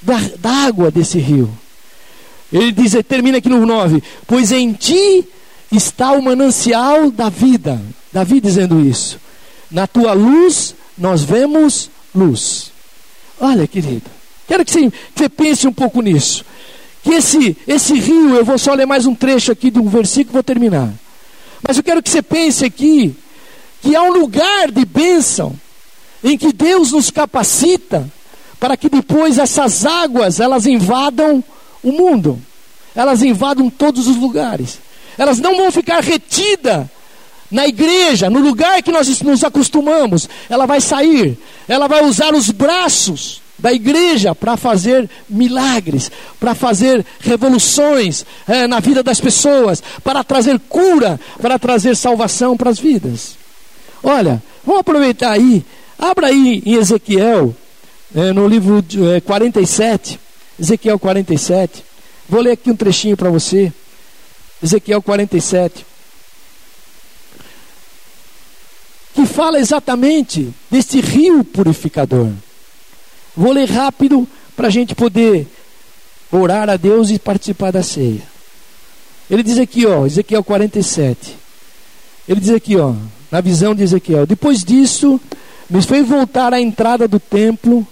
[0.00, 1.52] da, da água desse rio.
[2.52, 5.26] Ele diz, termina aqui no 9: Pois em ti
[5.70, 7.80] está o manancial da vida.
[8.12, 9.18] Davi dizendo isso.
[9.70, 12.70] Na tua luz nós vemos luz.
[13.40, 14.21] Olha, querido.
[14.46, 16.44] Quero que você, que você pense um pouco nisso.
[17.02, 20.32] Que esse, esse rio, eu vou só ler mais um trecho aqui de um versículo
[20.32, 20.92] e vou terminar.
[21.66, 23.14] Mas eu quero que você pense aqui
[23.80, 25.54] que há um lugar de bênção
[26.22, 28.08] em que Deus nos capacita
[28.60, 31.42] para que depois essas águas elas invadam
[31.82, 32.40] o mundo.
[32.94, 34.78] Elas invadam todos os lugares.
[35.18, 36.86] Elas não vão ficar retidas
[37.50, 40.28] na igreja, no lugar que nós nos acostumamos.
[40.48, 47.06] Ela vai sair, ela vai usar os braços da igreja para fazer milagres, para fazer
[47.20, 53.36] revoluções é, na vida das pessoas, para trazer cura, para trazer salvação para as vidas.
[54.02, 55.64] Olha, vamos aproveitar aí,
[55.96, 57.54] abra aí em Ezequiel,
[58.14, 60.18] é, no livro é, 47,
[60.58, 61.84] Ezequiel 47.
[62.28, 63.72] Vou ler aqui um trechinho para você.
[64.62, 65.86] Ezequiel 47.
[69.14, 72.30] Que fala exatamente deste rio purificador.
[73.36, 75.46] Vou ler rápido para a gente poder
[76.30, 78.22] orar a Deus e participar da ceia.
[79.30, 81.36] Ele diz aqui, ó, Ezequiel 47.
[82.28, 82.94] Ele diz aqui, ó,
[83.30, 85.20] na visão de Ezequiel: Depois disso,
[85.68, 87.86] me fez voltar à entrada do templo,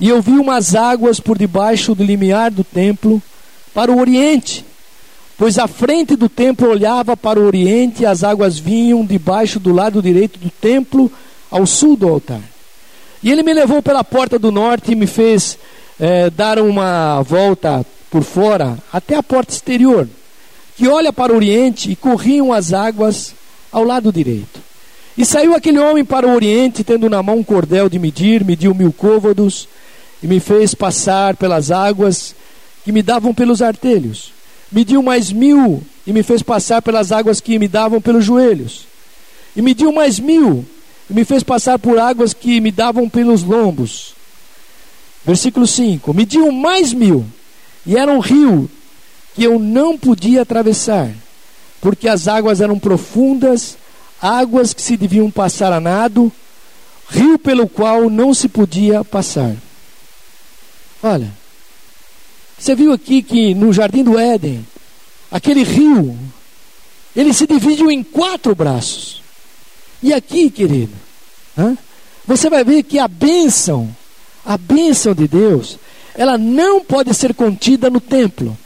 [0.00, 3.22] e eu vi umas águas por debaixo do limiar do templo,
[3.74, 4.64] para o oriente.
[5.36, 9.72] Pois a frente do templo olhava para o oriente, e as águas vinham debaixo do
[9.72, 11.10] lado direito do templo,
[11.50, 12.51] ao sul do altar.
[13.22, 15.58] E ele me levou pela porta do norte e me fez
[15.98, 20.08] é, dar uma volta por fora até a porta exterior,
[20.76, 23.34] que olha para o oriente e corriam as águas
[23.70, 24.60] ao lado direito.
[25.16, 28.74] E saiu aquele homem para o oriente, tendo na mão um cordel de medir, mediu
[28.74, 29.68] mil côvados,
[30.22, 32.34] e me fez passar pelas águas
[32.84, 34.32] que me davam pelos artelhos.
[34.70, 38.86] Mediu mais mil, e me fez passar pelas águas que me davam pelos joelhos.
[39.54, 40.64] E mediu mais mil,
[41.08, 44.14] me fez passar por águas que me davam pelos lombos.
[45.24, 47.24] Versículo 5: Mediu mais mil,
[47.86, 48.70] e era um rio
[49.34, 51.10] que eu não podia atravessar,
[51.80, 53.76] porque as águas eram profundas,
[54.20, 56.30] águas que se deviam passar a nado,
[57.08, 59.54] rio pelo qual não se podia passar.
[61.02, 61.30] Olha,
[62.58, 64.66] você viu aqui que no jardim do Éden,
[65.30, 66.16] aquele rio,
[67.14, 69.21] ele se dividiu em quatro braços.
[70.02, 70.92] E aqui, querido,
[72.26, 73.94] você vai ver que a bênção,
[74.44, 75.78] a bênção de Deus,
[76.14, 78.56] ela não pode ser contida no templo.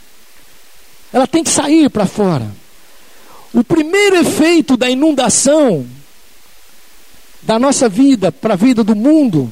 [1.13, 2.47] Ela tem que sair para fora.
[3.53, 5.85] O primeiro efeito da inundação
[7.43, 9.49] da nossa vida para a vida do mundo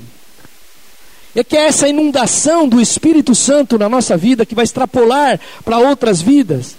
[1.36, 5.80] é que é essa inundação do Espírito Santo na nossa vida, que vai extrapolar para
[5.80, 6.76] outras vidas,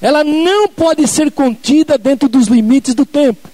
[0.00, 3.48] ela não pode ser contida dentro dos limites do tempo.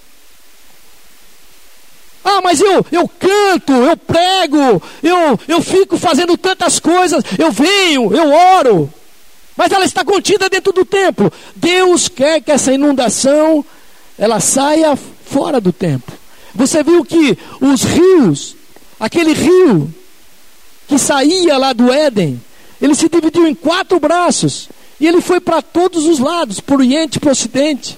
[2.37, 8.13] Ah, mas eu, eu canto, eu prego, eu, eu fico fazendo tantas coisas, eu venho,
[8.13, 8.93] eu oro.
[9.55, 11.33] Mas ela está contida dentro do templo.
[11.55, 13.65] Deus quer que essa inundação
[14.19, 16.15] ela saia fora do templo.
[16.53, 18.55] Você viu que os rios,
[18.99, 19.91] aquele rio
[20.87, 22.39] que saía lá do Éden,
[22.79, 24.69] ele se dividiu em quatro braços
[24.99, 27.97] e ele foi para todos os lados, para o Oriente e para o Ocidente.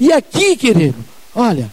[0.00, 0.96] E aqui, querido,
[1.34, 1.70] olha,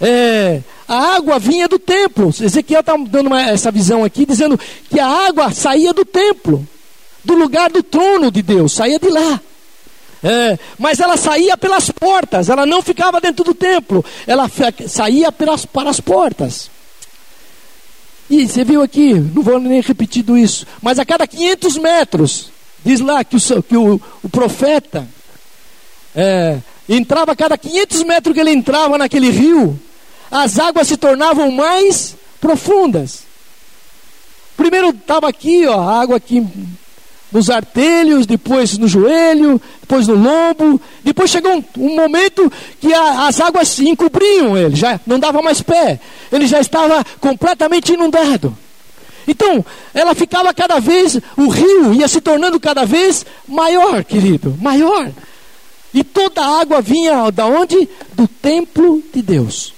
[0.00, 2.28] é, a água vinha do templo.
[2.28, 6.66] Ezequiel está dando uma, essa visão aqui, dizendo que a água saía do templo,
[7.24, 9.40] do lugar do trono de Deus, saía de lá.
[10.22, 14.50] É, mas ela saía pelas portas, ela não ficava dentro do templo, ela
[14.88, 16.70] saía pelas, para as portas.
[18.28, 22.50] E você viu aqui, não vou nem repetir isso, mas a cada 500 metros,
[22.84, 25.08] diz lá que o, que o, o profeta
[26.14, 29.78] é, entrava a cada 500 metros que ele entrava naquele rio,
[30.30, 33.20] as águas se tornavam mais profundas.
[34.56, 36.46] Primeiro estava aqui, ó, a água aqui
[37.30, 40.80] nos artelhos, depois no joelho, depois no lombo.
[41.04, 42.50] Depois chegou um, um momento
[42.80, 46.00] que a, as águas encobriam ele, já não dava mais pé.
[46.32, 48.56] Ele já estava completamente inundado.
[49.26, 55.10] Então, ela ficava cada vez, o rio ia se tornando cada vez maior, querido, maior.
[55.92, 57.88] E toda a água vinha da onde?
[58.14, 59.77] Do templo de Deus.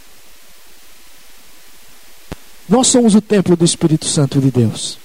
[2.70, 4.96] Nós somos o templo do Espírito Santo de Deus.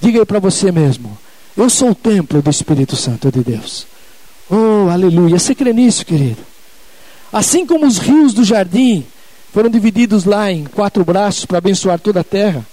[0.00, 1.18] Diga aí para você mesmo:
[1.56, 3.84] Eu sou o templo do Espírito Santo de Deus.
[4.48, 5.40] Oh, aleluia.
[5.40, 6.38] Você crê nisso, querido?
[7.32, 9.04] Assim como os rios do jardim
[9.52, 12.64] foram divididos lá em quatro braços para abençoar toda a terra.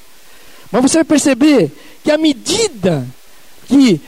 [0.72, 1.72] Mas você vai perceber
[2.04, 3.08] que à medida
[3.68, 4.00] que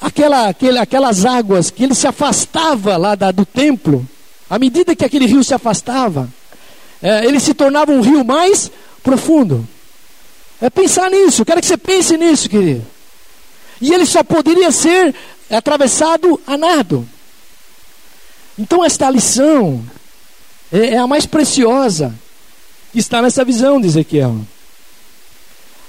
[0.00, 4.06] aquela, aquele, aquelas águas, que ele se afastava lá da, do templo,
[4.48, 6.28] à medida que aquele rio se afastava,
[7.04, 8.70] é, ele se tornava um rio mais
[9.02, 9.68] profundo.
[10.58, 12.86] É pensar nisso, quero que você pense nisso, querido.
[13.78, 15.14] E ele só poderia ser
[15.50, 17.06] atravessado a nado.
[18.58, 19.84] Então, esta lição
[20.72, 22.14] é, é a mais preciosa
[22.90, 24.38] que está nessa visão de Ezequiel.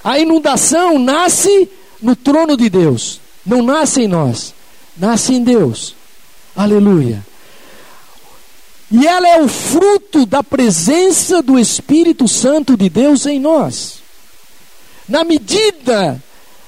[0.04, 1.70] A inundação nasce
[2.02, 4.54] no trono de Deus, não nasce em nós,
[4.98, 5.96] nasce em Deus.
[6.54, 7.24] Aleluia.
[8.98, 14.00] E ela é o fruto da presença do Espírito Santo de Deus em nós.
[15.08, 16.24] Na medida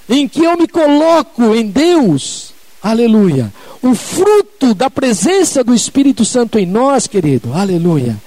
[0.09, 2.53] em que eu me coloco em Deus,
[2.83, 8.17] aleluia, o fruto da presença do Espírito Santo em nós, querido, aleluia,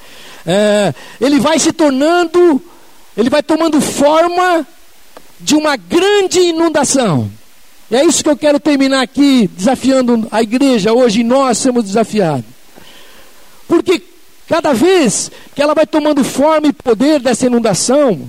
[0.46, 2.62] é, ele vai se tornando,
[3.14, 4.66] ele vai tomando forma
[5.38, 7.30] de uma grande inundação.
[7.90, 10.90] E é isso que eu quero terminar aqui, desafiando a igreja.
[10.90, 12.59] Hoje nós somos desafiados.
[13.70, 14.02] Porque
[14.48, 18.28] cada vez que ela vai tomando forma e poder dessa inundação,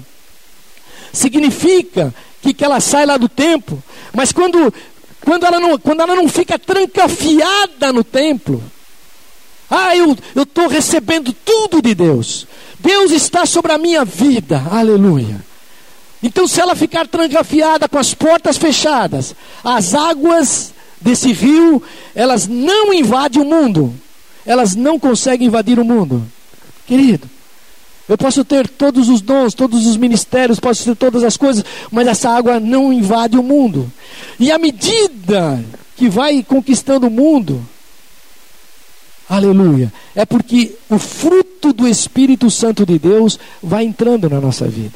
[1.11, 2.13] significa
[2.43, 3.83] que, que ela sai lá do templo,
[4.13, 4.71] mas quando,
[5.21, 8.63] quando, ela não, quando ela não fica trancafiada no templo,
[9.67, 12.45] ah, eu estou recebendo tudo de Deus,
[12.79, 15.43] Deus está sobre a minha vida, aleluia.
[16.21, 19.33] Então, se ela ficar trancafiada com as portas fechadas,
[19.63, 20.71] as águas
[21.01, 21.81] desse rio,
[22.13, 23.99] elas não invadem o mundo
[24.45, 26.25] elas não conseguem invadir o mundo.
[26.85, 27.29] Querido,
[28.07, 32.07] eu posso ter todos os dons, todos os ministérios, posso ter todas as coisas, mas
[32.07, 33.91] essa água não invade o mundo.
[34.39, 35.63] E à medida
[35.95, 37.65] que vai conquistando o mundo,
[39.31, 39.93] Aleluia.
[40.13, 44.91] É porque o fruto do Espírito Santo de Deus vai entrando na nossa vida.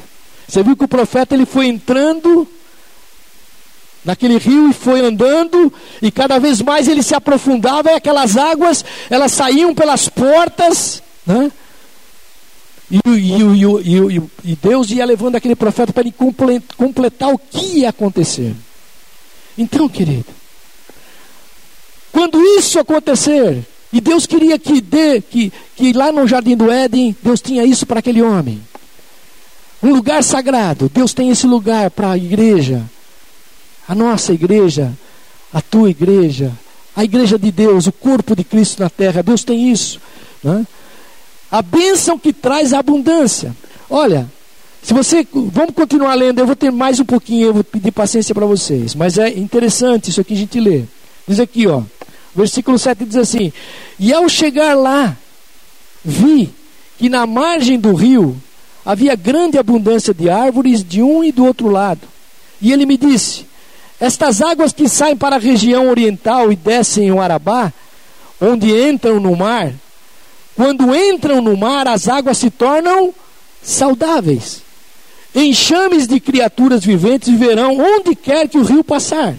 [0.46, 2.46] Você viu que o profeta ele foi entrando
[4.06, 8.86] naquele rio e foi andando e cada vez mais ele se aprofundava e aquelas águas
[9.10, 11.52] elas saíam pelas portas, né?
[12.90, 16.14] E, e, e, e Deus ia levando aquele profeta para ele
[16.78, 18.56] completar o que ia acontecer.
[19.58, 20.28] Então, querido,
[22.12, 27.16] quando isso acontecer, e Deus queria que, dê, que, que lá no jardim do Éden,
[27.24, 28.62] Deus tinha isso para aquele homem.
[29.82, 30.90] Um lugar sagrado.
[30.94, 32.84] Deus tem esse lugar para a igreja.
[33.88, 34.92] A nossa igreja,
[35.54, 36.52] a tua igreja,
[36.96, 39.22] a igreja de Deus, o corpo de Cristo na terra.
[39.22, 40.00] Deus tem isso.
[40.44, 40.66] Né?
[41.52, 43.56] A bênção que traz a abundância.
[43.90, 44.30] Olha,
[44.82, 45.28] se você.
[45.34, 48.96] Vamos continuar lendo, eu vou ter mais um pouquinho, eu vou pedir paciência para vocês.
[48.96, 50.84] Mas é interessante isso aqui a gente lê.
[51.28, 51.82] Diz aqui, ó.
[52.36, 53.52] Versículo 7 diz assim:
[54.00, 55.18] E ao chegar lá,
[56.04, 56.54] vi
[56.98, 58.36] que na margem do rio
[58.86, 62.02] havia grande abundância de árvores de um e do outro lado.
[62.62, 63.46] E ele me disse:
[64.00, 67.72] Estas águas que saem para a região oriental e descem o Arabá,
[68.42, 69.74] onde entram no mar,
[70.56, 73.14] quando entram no mar, as águas se tornam
[73.62, 74.62] saudáveis.
[75.36, 79.36] Enxames de criaturas viventes viverão onde quer que o rio passar.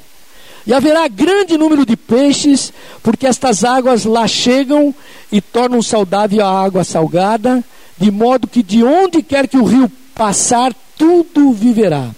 [0.67, 4.95] E haverá grande número de peixes, porque estas águas lá chegam
[5.33, 7.65] e tornam saudável a água salgada,
[7.97, 12.11] de modo que de onde quer que o rio passar, tudo viverá.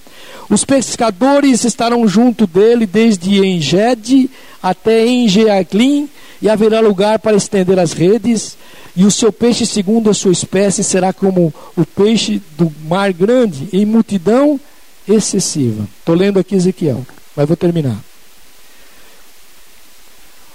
[0.48, 4.30] Os pescadores estarão junto dele desde Engede
[4.62, 6.08] até Engeaglim,
[6.40, 8.56] e haverá lugar para estender as redes,
[8.96, 13.68] e o seu peixe, segundo a sua espécie, será como o peixe do mar grande,
[13.72, 14.58] em multidão
[15.06, 15.86] excessiva.
[15.98, 17.98] Estou lendo aqui Ezequiel, mas vou terminar.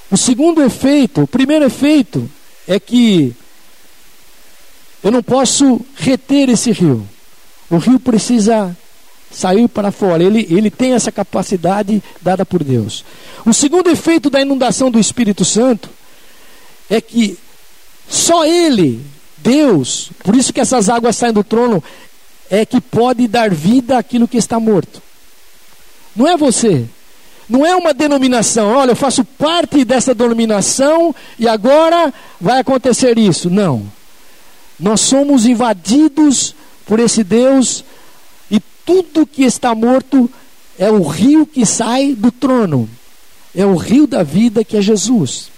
[0.10, 2.30] O segundo efeito, o primeiro efeito
[2.68, 3.36] é que
[5.04, 7.08] eu não posso reter esse rio.
[7.70, 8.76] O rio precisa
[9.34, 10.24] sair para fora.
[10.24, 13.04] Ele, ele tem essa capacidade dada por Deus.
[13.46, 15.90] O segundo efeito da inundação do Espírito Santo
[16.90, 17.38] é que
[18.08, 19.02] só Ele,
[19.38, 21.84] Deus, por isso que essas águas saem do trono,
[22.50, 25.02] é que pode dar vida àquilo que está morto.
[26.16, 26.86] Não é você.
[27.50, 33.50] Não é uma denominação, olha, eu faço parte dessa denominação e agora vai acontecer isso.
[33.50, 33.92] Não.
[34.80, 36.56] Nós somos invadidos
[36.86, 37.84] por esse Deus
[38.86, 40.30] tudo que está morto
[40.78, 42.90] é o rio que sai do trono.
[43.56, 45.50] É o rio da vida que é Jesus.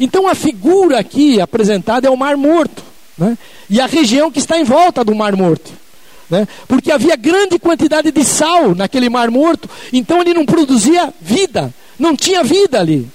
[0.00, 2.82] Então a figura aqui apresentada é o Mar Morto.
[3.16, 3.38] Né?
[3.68, 5.84] E a região que está em volta do Mar Morto
[6.28, 6.48] né?
[6.66, 12.16] porque havia grande quantidade de sal naquele mar morto, então ele não produzia vida, não
[12.16, 13.08] tinha vida ali.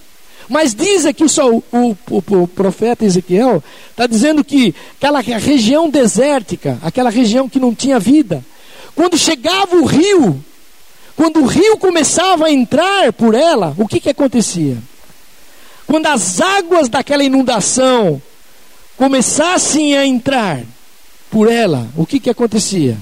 [0.48, 6.80] Mas diz aqui o, o, o, o profeta Ezequiel, está dizendo que aquela região desértica,
[6.82, 8.44] aquela região que não tinha vida,
[8.96, 10.44] quando chegava o rio,
[11.16, 14.78] quando o rio começava a entrar por ela, o que, que acontecia?
[15.86, 18.22] Quando as águas daquela inundação
[18.96, 20.64] começassem a entrar,
[21.30, 22.98] por ela, o que, que acontecia?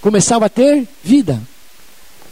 [0.00, 1.40] Começava a ter vida.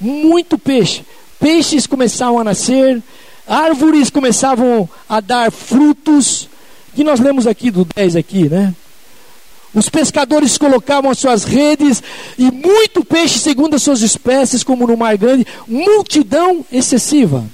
[0.01, 1.05] Muito peixe.
[1.41, 3.03] Peixes começavam a nascer,
[3.47, 6.49] árvores começavam a dar frutos,
[6.95, 8.75] que nós lemos aqui do 10 aqui, né?
[9.75, 12.03] Os pescadores colocavam as suas redes
[12.39, 17.45] e muito peixe segundo as suas espécies, como no mar grande, multidão excessiva.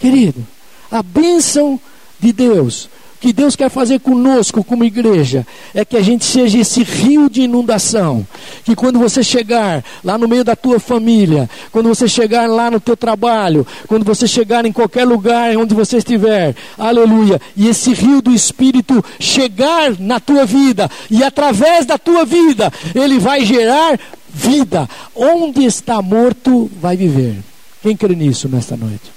[0.00, 0.44] Querido,
[0.90, 1.80] a bênção
[2.18, 2.88] de Deus
[3.22, 7.42] que Deus quer fazer conosco, como igreja, é que a gente seja esse rio de
[7.42, 8.26] inundação.
[8.64, 12.80] Que quando você chegar lá no meio da tua família, quando você chegar lá no
[12.80, 18.20] teu trabalho, quando você chegar em qualquer lugar onde você estiver, aleluia, e esse rio
[18.20, 24.90] do Espírito chegar na tua vida, e através da tua vida, ele vai gerar vida.
[25.14, 27.36] Onde está morto, vai viver.
[27.80, 29.12] Quem crê nisso nesta noite?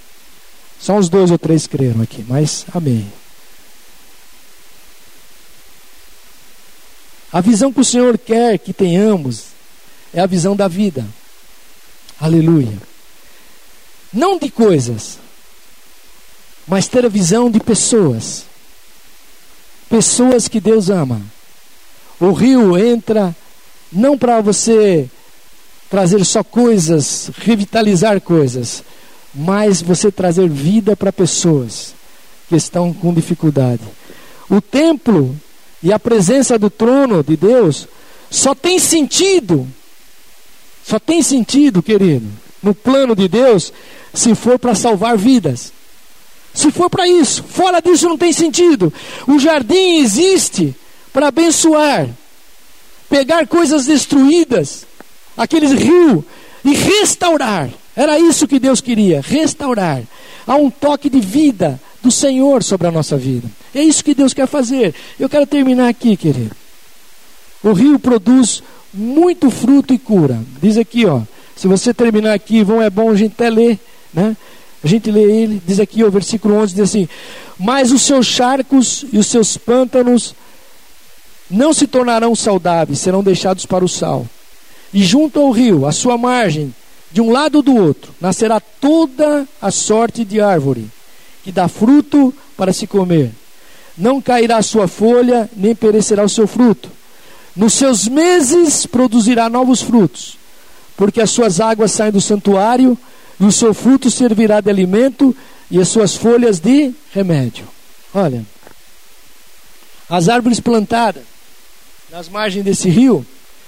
[0.79, 3.03] Só os dois ou três creram aqui, mas amém.
[7.35, 9.47] A visão que o Senhor quer que tenhamos
[10.13, 11.05] é a visão da vida.
[12.17, 12.77] Aleluia.
[14.13, 15.19] Não de coisas,
[16.65, 18.45] mas ter a visão de pessoas.
[19.89, 21.21] Pessoas que Deus ama.
[22.21, 23.35] O rio entra
[23.91, 25.09] não para você
[25.89, 28.81] trazer só coisas, revitalizar coisas,
[29.33, 31.93] mas você trazer vida para pessoas
[32.47, 33.83] que estão com dificuldade.
[34.49, 35.37] O templo
[35.81, 37.87] e a presença do trono de Deus
[38.29, 39.67] só tem sentido,
[40.83, 42.27] só tem sentido, querido,
[42.61, 43.71] no plano de Deus,
[44.13, 45.71] se for para salvar vidas.
[46.53, 48.91] Se for para isso, fora disso não tem sentido.
[49.27, 50.73] O jardim existe
[51.11, 52.07] para abençoar,
[53.09, 54.85] pegar coisas destruídas,
[55.35, 56.23] aqueles rios,
[56.63, 57.69] e restaurar.
[57.95, 60.01] Era isso que Deus queria, restaurar.
[60.47, 63.49] Há um toque de vida do Senhor sobre a nossa vida.
[63.73, 64.93] É isso que Deus quer fazer.
[65.19, 66.55] Eu quero terminar aqui, querido.
[67.63, 68.61] O rio produz
[68.93, 70.39] muito fruto e cura.
[70.61, 71.21] Diz aqui, ó.
[71.55, 73.79] Se você terminar aqui, vão é bom a gente até ler,
[74.13, 74.35] né?
[74.83, 77.09] A gente lê ele, diz aqui o versículo 11, diz assim:
[77.57, 80.35] Mas os seus charcos e os seus pântanos
[81.49, 84.27] não se tornarão saudáveis, serão deixados para o sal.
[84.93, 86.73] E junto ao rio, à sua margem,
[87.15, 90.85] de um lado ou do outro, nascerá toda a sorte de árvore,
[91.45, 93.31] que dá fruto para se comer.
[93.97, 96.91] Não cairá a sua folha, nem perecerá o seu fruto.
[97.55, 100.37] Nos seus meses produzirá novos frutos,
[100.97, 102.97] porque as suas águas saem do santuário
[103.39, 105.33] e o seu fruto servirá de alimento
[105.71, 107.65] e as suas folhas de remédio.
[108.13, 108.45] Olha,
[110.09, 111.23] as árvores plantadas
[112.11, 113.25] nas margens desse rio,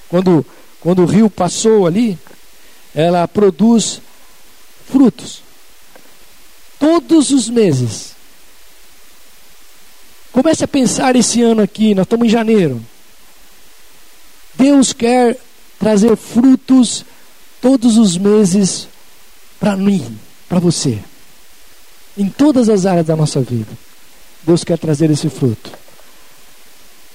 [0.09, 0.45] quando,
[0.81, 2.19] quando o rio passou ali,
[2.93, 4.01] ela produz
[4.89, 5.41] frutos.
[6.79, 8.15] Todos os meses.
[10.31, 12.83] Comece a pensar esse ano aqui, nós estamos em janeiro.
[14.53, 15.37] Deus quer
[15.79, 17.05] trazer frutos
[17.61, 18.87] todos os meses
[19.59, 20.17] para mim,
[20.47, 20.99] para você.
[22.17, 23.71] Em todas as áreas da nossa vida.
[24.43, 25.71] Deus quer trazer esse fruto.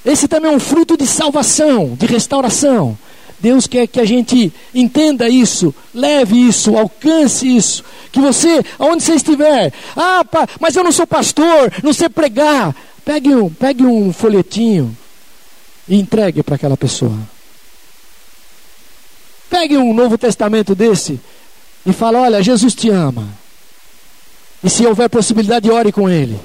[0.04, 2.98] Esse também é um fruto de salvação, de restauração.
[3.43, 7.82] Deus quer que a gente entenda isso, leve isso, alcance isso.
[8.12, 10.24] Que você, aonde você estiver, ah,
[10.61, 12.72] mas eu não sou pastor, não sei pregar.
[13.05, 14.97] Pegue um, pegue um folhetinho
[15.88, 17.18] e entregue para aquela pessoa.
[19.51, 21.18] Pegue um Novo Testamento desse
[21.84, 23.28] e fala: Olha, Jesus te ama.
[24.62, 26.38] E se houver possibilidade, ore com ele.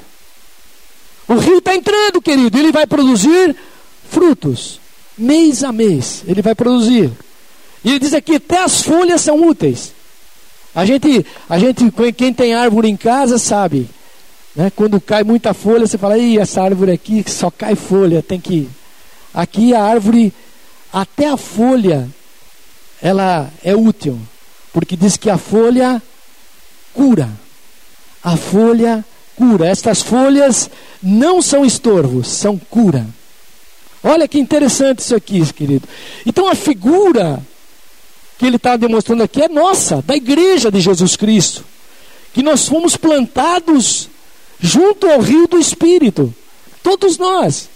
[1.28, 3.54] O rio está entrando, querido, ele vai produzir
[4.10, 4.80] frutos,
[5.18, 7.10] mês a mês, ele vai produzir.
[7.84, 9.92] E ele diz aqui: até as folhas são úteis.
[10.74, 13.88] A gente, a gente, quem tem árvore em casa sabe,
[14.54, 14.70] né?
[14.74, 18.68] Quando cai muita folha, você fala: Ih, essa árvore aqui só cai folha, tem que.
[19.32, 20.32] Aqui a árvore,
[20.92, 22.08] até a folha,
[23.00, 24.18] ela é útil.
[24.72, 26.02] Porque diz que a folha
[26.92, 27.28] cura.
[28.22, 29.04] A folha
[29.36, 29.66] cura.
[29.68, 30.70] Estas folhas
[31.02, 33.06] não são estorvos, são cura.
[34.02, 35.88] Olha que interessante isso aqui, querido.
[36.24, 37.42] Então a figura
[38.38, 41.64] que ele está demonstrando aqui é nossa, da igreja de Jesus Cristo.
[42.32, 44.08] Que nós fomos plantados
[44.60, 46.32] junto ao rio do Espírito.
[46.82, 47.68] Todos nós.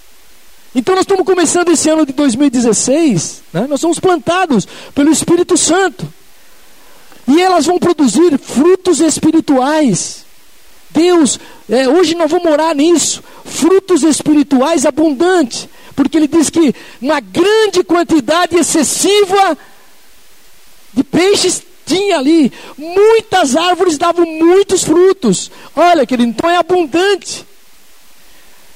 [0.75, 3.67] Então nós estamos começando esse ano de 2016, né?
[3.69, 6.11] nós somos plantados pelo Espírito Santo.
[7.29, 10.25] E elas vão produzir frutos espirituais.
[10.91, 13.23] Deus, é, hoje nós vamos morar nisso.
[13.45, 15.69] Frutos espirituais abundantes.
[15.95, 19.57] Porque ele diz que uma grande quantidade excessiva
[20.93, 22.53] de peixes tinha ali.
[22.77, 25.51] Muitas árvores davam muitos frutos.
[25.75, 27.47] Olha, querido, então é abundante.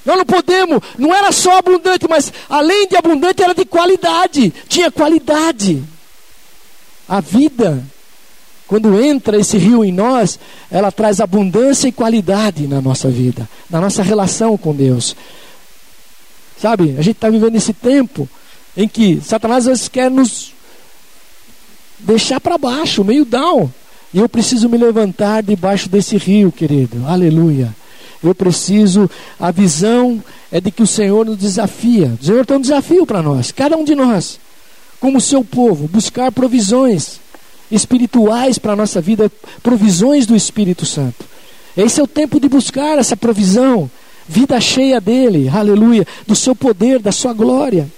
[0.04, 4.52] Nós não podemos, não era só abundante, mas além de abundante, era de qualidade.
[4.68, 5.82] Tinha qualidade.
[7.08, 7.84] A vida
[8.66, 10.38] quando entra esse rio em nós,
[10.70, 15.14] ela traz abundância e qualidade na nossa vida, na nossa relação com Deus.
[16.60, 18.28] Sabe, a gente está vivendo esse tempo
[18.76, 20.52] em que Satanás às vezes quer nos
[21.98, 23.70] deixar para baixo, meio down.
[24.12, 27.04] E eu preciso me levantar debaixo desse rio, querido.
[27.06, 27.74] Aleluia.
[28.22, 32.16] Eu preciso, a visão é de que o Senhor nos desafia.
[32.20, 34.40] O Senhor tem um desafio para nós, cada um de nós,
[34.98, 37.20] como seu povo, buscar provisões
[37.70, 39.30] espirituais para a nossa vida,
[39.62, 41.24] provisões do Espírito Santo.
[41.76, 43.90] Esse é o tempo de buscar essa provisão,
[44.28, 47.88] vida cheia dele, aleluia, do seu poder, da sua glória.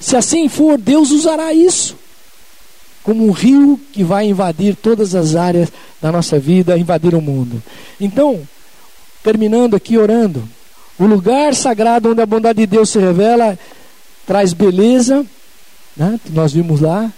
[0.00, 1.96] Se assim for, Deus usará isso
[3.04, 7.62] como um rio que vai invadir todas as áreas da nossa vida, invadir o mundo.
[8.00, 8.40] Então,
[9.22, 10.42] terminando aqui orando,
[10.98, 13.58] o lugar sagrado onde a bondade de Deus se revela
[14.26, 15.24] traz beleza,
[15.94, 16.18] né?
[16.30, 17.12] nós vimos lá,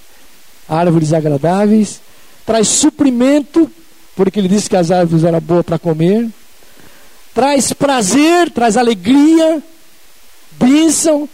[0.69, 2.01] árvores agradáveis,
[2.45, 3.71] traz suprimento,
[4.17, 6.29] porque ele disse que as árvores eram boas para comer,
[7.37, 9.63] traz prazer, traz alegria,
[10.53, 11.29] bênção.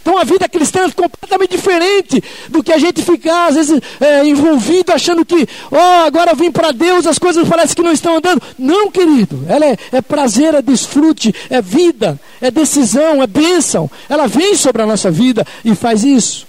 [0.00, 4.24] Então a vida cristã é completamente diferente do que a gente ficar, às vezes, é,
[4.24, 7.92] envolvido, achando que, ó, oh, agora eu vim para Deus, as coisas parecem que não
[7.92, 8.40] estão andando.
[8.58, 13.90] Não, querido, ela é, é prazer, é desfrute, é vida, é decisão, é bênção.
[14.08, 16.46] Ela vem sobre a nossa vida e faz isso,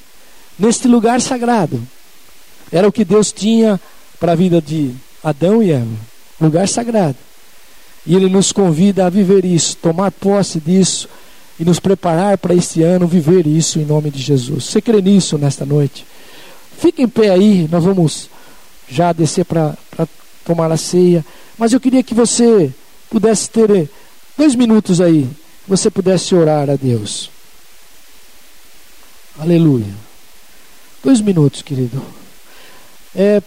[0.57, 1.85] neste lugar sagrado.
[2.71, 3.81] Era o que Deus tinha
[4.17, 5.97] para a vida de Adão e Eva,
[6.39, 7.17] lugar sagrado.
[8.07, 11.09] E Ele nos convida a viver isso, tomar posse disso
[11.59, 14.63] e nos preparar para este ano viver isso em nome de Jesus.
[14.63, 16.05] Você crê nisso nesta noite?
[16.79, 18.29] Fique em pé aí, nós vamos
[18.89, 19.75] já descer para
[20.45, 21.25] tomar a ceia.
[21.57, 22.71] Mas eu queria que você
[23.09, 23.89] pudesse ter
[24.37, 25.27] dois minutos aí,
[25.67, 27.29] você pudesse orar a Deus.
[29.37, 29.93] Aleluia.
[31.03, 32.01] Dois minutos, querido.
[33.13, 33.41] É,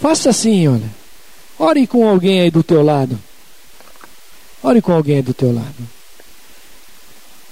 [0.00, 1.02] faça assim, olha.
[1.58, 3.18] Ore com alguém aí do teu lado.
[4.62, 5.88] Ore com alguém do teu lado.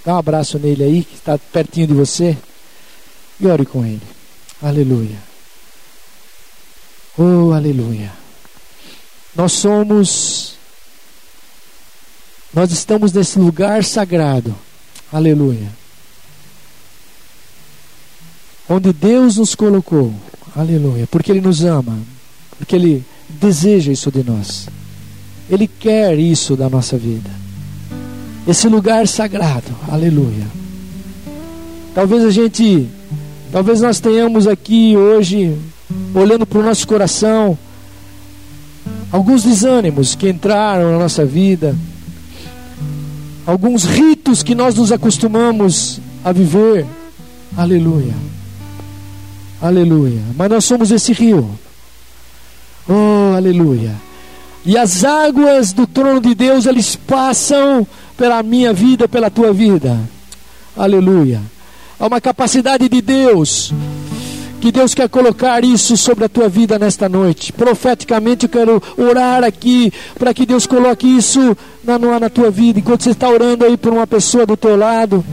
[0.05, 2.37] Dá um abraço nele aí, que está pertinho de você.
[3.39, 4.03] E ore com ele.
[4.63, 5.19] Aleluia.
[7.19, 8.13] Oh, aleluia.
[9.35, 10.55] Nós somos.
[12.53, 14.55] Nós estamos nesse lugar sagrado.
[15.13, 15.71] Aleluia.
[18.69, 20.15] Onde Deus nos colocou.
[20.55, 21.07] Aleluia.
[21.07, 21.99] Porque Ele nos ama.
[22.57, 24.67] Porque Ele deseja isso de nós.
[25.51, 27.31] Ele quer isso da nossa vida.
[28.47, 29.75] Esse lugar sagrado.
[29.89, 30.47] Aleluia.
[31.95, 32.89] Talvez a gente.
[33.51, 35.59] Talvez nós tenhamos aqui hoje,
[36.15, 37.59] olhando para o nosso coração,
[39.11, 41.77] alguns desânimos que entraram na nossa vida,
[43.45, 46.87] alguns ritos que nós nos acostumamos a viver.
[47.57, 48.15] Aleluia.
[49.61, 50.23] Aleluia.
[50.37, 51.51] Mas nós somos esse rio.
[52.89, 54.10] Oh, aleluia.
[54.65, 57.87] E as águas do trono de Deus, eles passam
[58.17, 59.99] pela minha vida, pela tua vida.
[60.77, 61.41] Aleluia.
[61.99, 63.73] Há uma capacidade de Deus
[64.61, 67.53] que Deus quer colocar isso sobre a tua vida nesta noite.
[67.53, 72.79] Profeticamente eu quero orar aqui para que Deus coloque isso na, na tua vida.
[72.79, 75.25] Enquanto você está orando aí por uma pessoa do teu lado.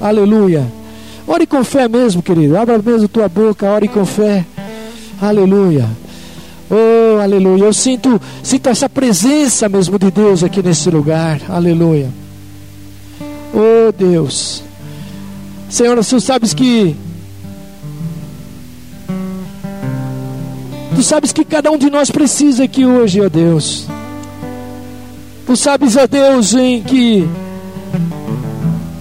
[0.00, 0.66] Aleluia.
[1.26, 2.56] Ore com fé mesmo, querido.
[2.56, 4.46] Abra mesmo tua boca, ore com fé.
[5.20, 5.86] Aleluia.
[6.70, 6.74] Oh,
[7.20, 7.64] aleluia.
[7.64, 11.40] Eu sinto, sinto essa presença mesmo de Deus aqui nesse lugar.
[11.48, 12.08] Aleluia.
[13.52, 14.62] Oh, Deus.
[15.68, 16.96] Senhor, tu sabes que
[21.00, 23.86] Tu sabes que cada um de nós precisa aqui hoje, ó Deus.
[25.46, 27.26] Tu sabes, ó Deus, em que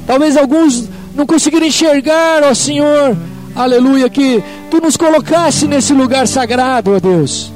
[0.07, 3.17] talvez alguns não conseguiram enxergar, ó Senhor,
[3.53, 4.41] aleluia, que
[4.71, 7.51] Tu nos colocasse nesse lugar sagrado, ó Deus.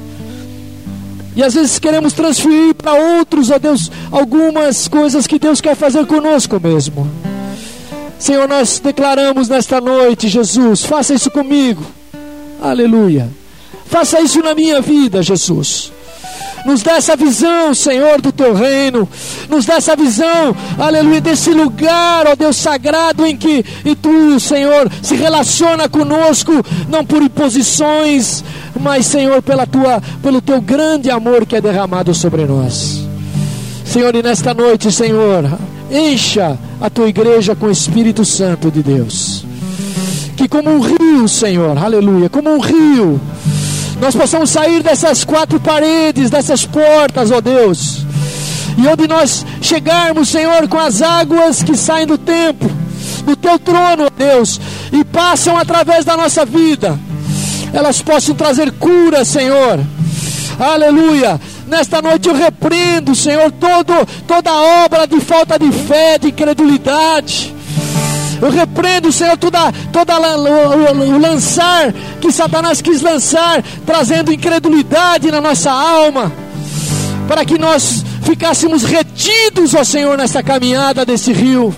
[1.36, 6.06] E às vezes queremos transferir para outros, ó Deus, algumas coisas que Deus quer fazer
[6.06, 7.10] conosco mesmo.
[8.18, 11.84] Senhor, nós declaramos nesta noite, Jesus, faça isso comigo.
[12.62, 13.28] Aleluia.
[13.84, 15.92] Faça isso na minha vida, Jesus.
[16.64, 19.06] Nos dá essa visão, Senhor, do teu reino.
[19.50, 24.90] Nos dá essa visão, aleluia, desse lugar, ó Deus sagrado, em que e tu, Senhor,
[25.02, 26.52] se relaciona conosco,
[26.88, 28.42] não por imposições,
[28.80, 33.06] mas, Senhor, pela tua, pelo teu grande amor que é derramado sobre nós.
[33.84, 35.44] Senhor, e nesta noite, Senhor,
[35.90, 39.44] encha a tua igreja com o Espírito Santo de Deus.
[40.36, 43.20] Que como um rio, Senhor, aleluia, como um rio,
[44.00, 48.04] nós possamos sair dessas quatro paredes, dessas portas, ó Deus,
[48.76, 52.70] e onde nós chegarmos, Senhor, com as águas que saem do tempo,
[53.24, 54.60] do teu trono, ó Deus,
[54.92, 56.98] e passam através da nossa vida,
[57.72, 59.80] elas possam trazer cura, Senhor.
[60.58, 61.40] Aleluia.
[61.66, 63.92] Nesta noite eu repreendo, Senhor, todo,
[64.26, 64.52] toda
[64.84, 67.53] obra de falta de fé, de incredulidade.
[68.40, 75.70] Eu repreendo, Senhor, toda, toda o, lançar que Satanás quis lançar, trazendo incredulidade na nossa
[75.70, 76.32] alma,
[77.28, 81.74] para que nós ficássemos retidos, ó Senhor, nessa caminhada desse rio.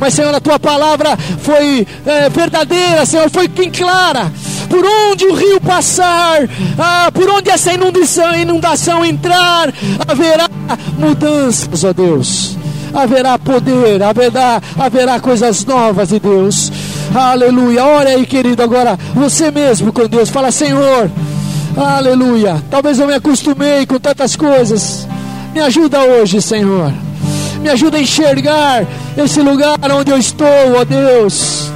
[0.00, 4.30] Mas, Senhor, a tua palavra foi é, verdadeira, Senhor, foi quem clara.
[4.68, 9.72] Por onde o rio passar, ah, por onde essa inundação, inundação entrar,
[10.06, 10.48] haverá
[10.98, 12.57] mudanças, ó Deus
[13.02, 16.72] haverá poder, haverá, haverá coisas novas de Deus.
[17.14, 17.84] Aleluia.
[17.84, 20.28] Ora aí, querido, agora você mesmo com Deus.
[20.28, 21.10] Fala, Senhor.
[21.76, 22.62] Aleluia.
[22.70, 25.06] Talvez eu me acostumei com tantas coisas.
[25.54, 26.92] Me ajuda hoje, Senhor.
[27.60, 28.86] Me ajuda a enxergar
[29.16, 30.46] esse lugar onde eu estou,
[30.78, 31.70] ó Deus.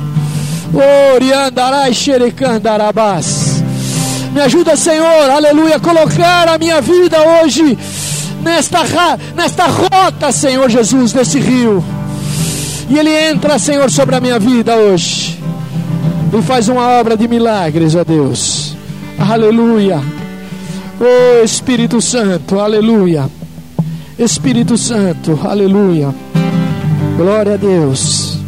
[1.14, 3.62] Oriandarai xerecandarabás.
[4.32, 7.78] Me ajuda, Senhor, aleluia, a colocar a minha vida hoje
[8.42, 8.80] nesta,
[9.34, 11.82] nesta rota, Senhor Jesus, desse rio.
[12.88, 15.38] E Ele entra, Senhor, sobre a minha vida hoje.
[16.32, 18.76] E faz uma obra de milagres, ó Deus.
[19.18, 20.00] Aleluia.
[21.00, 23.28] Oh Espírito Santo, aleluia.
[24.18, 26.14] Espírito Santo, aleluia.
[27.16, 28.38] Glória a Deus.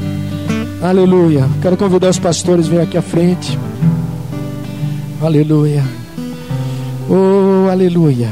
[0.82, 1.48] Aleluia.
[1.62, 3.58] Quero convidar os pastores a vir aqui à frente.
[5.22, 5.82] Aleluia.
[7.08, 8.28] Oh, aleluia.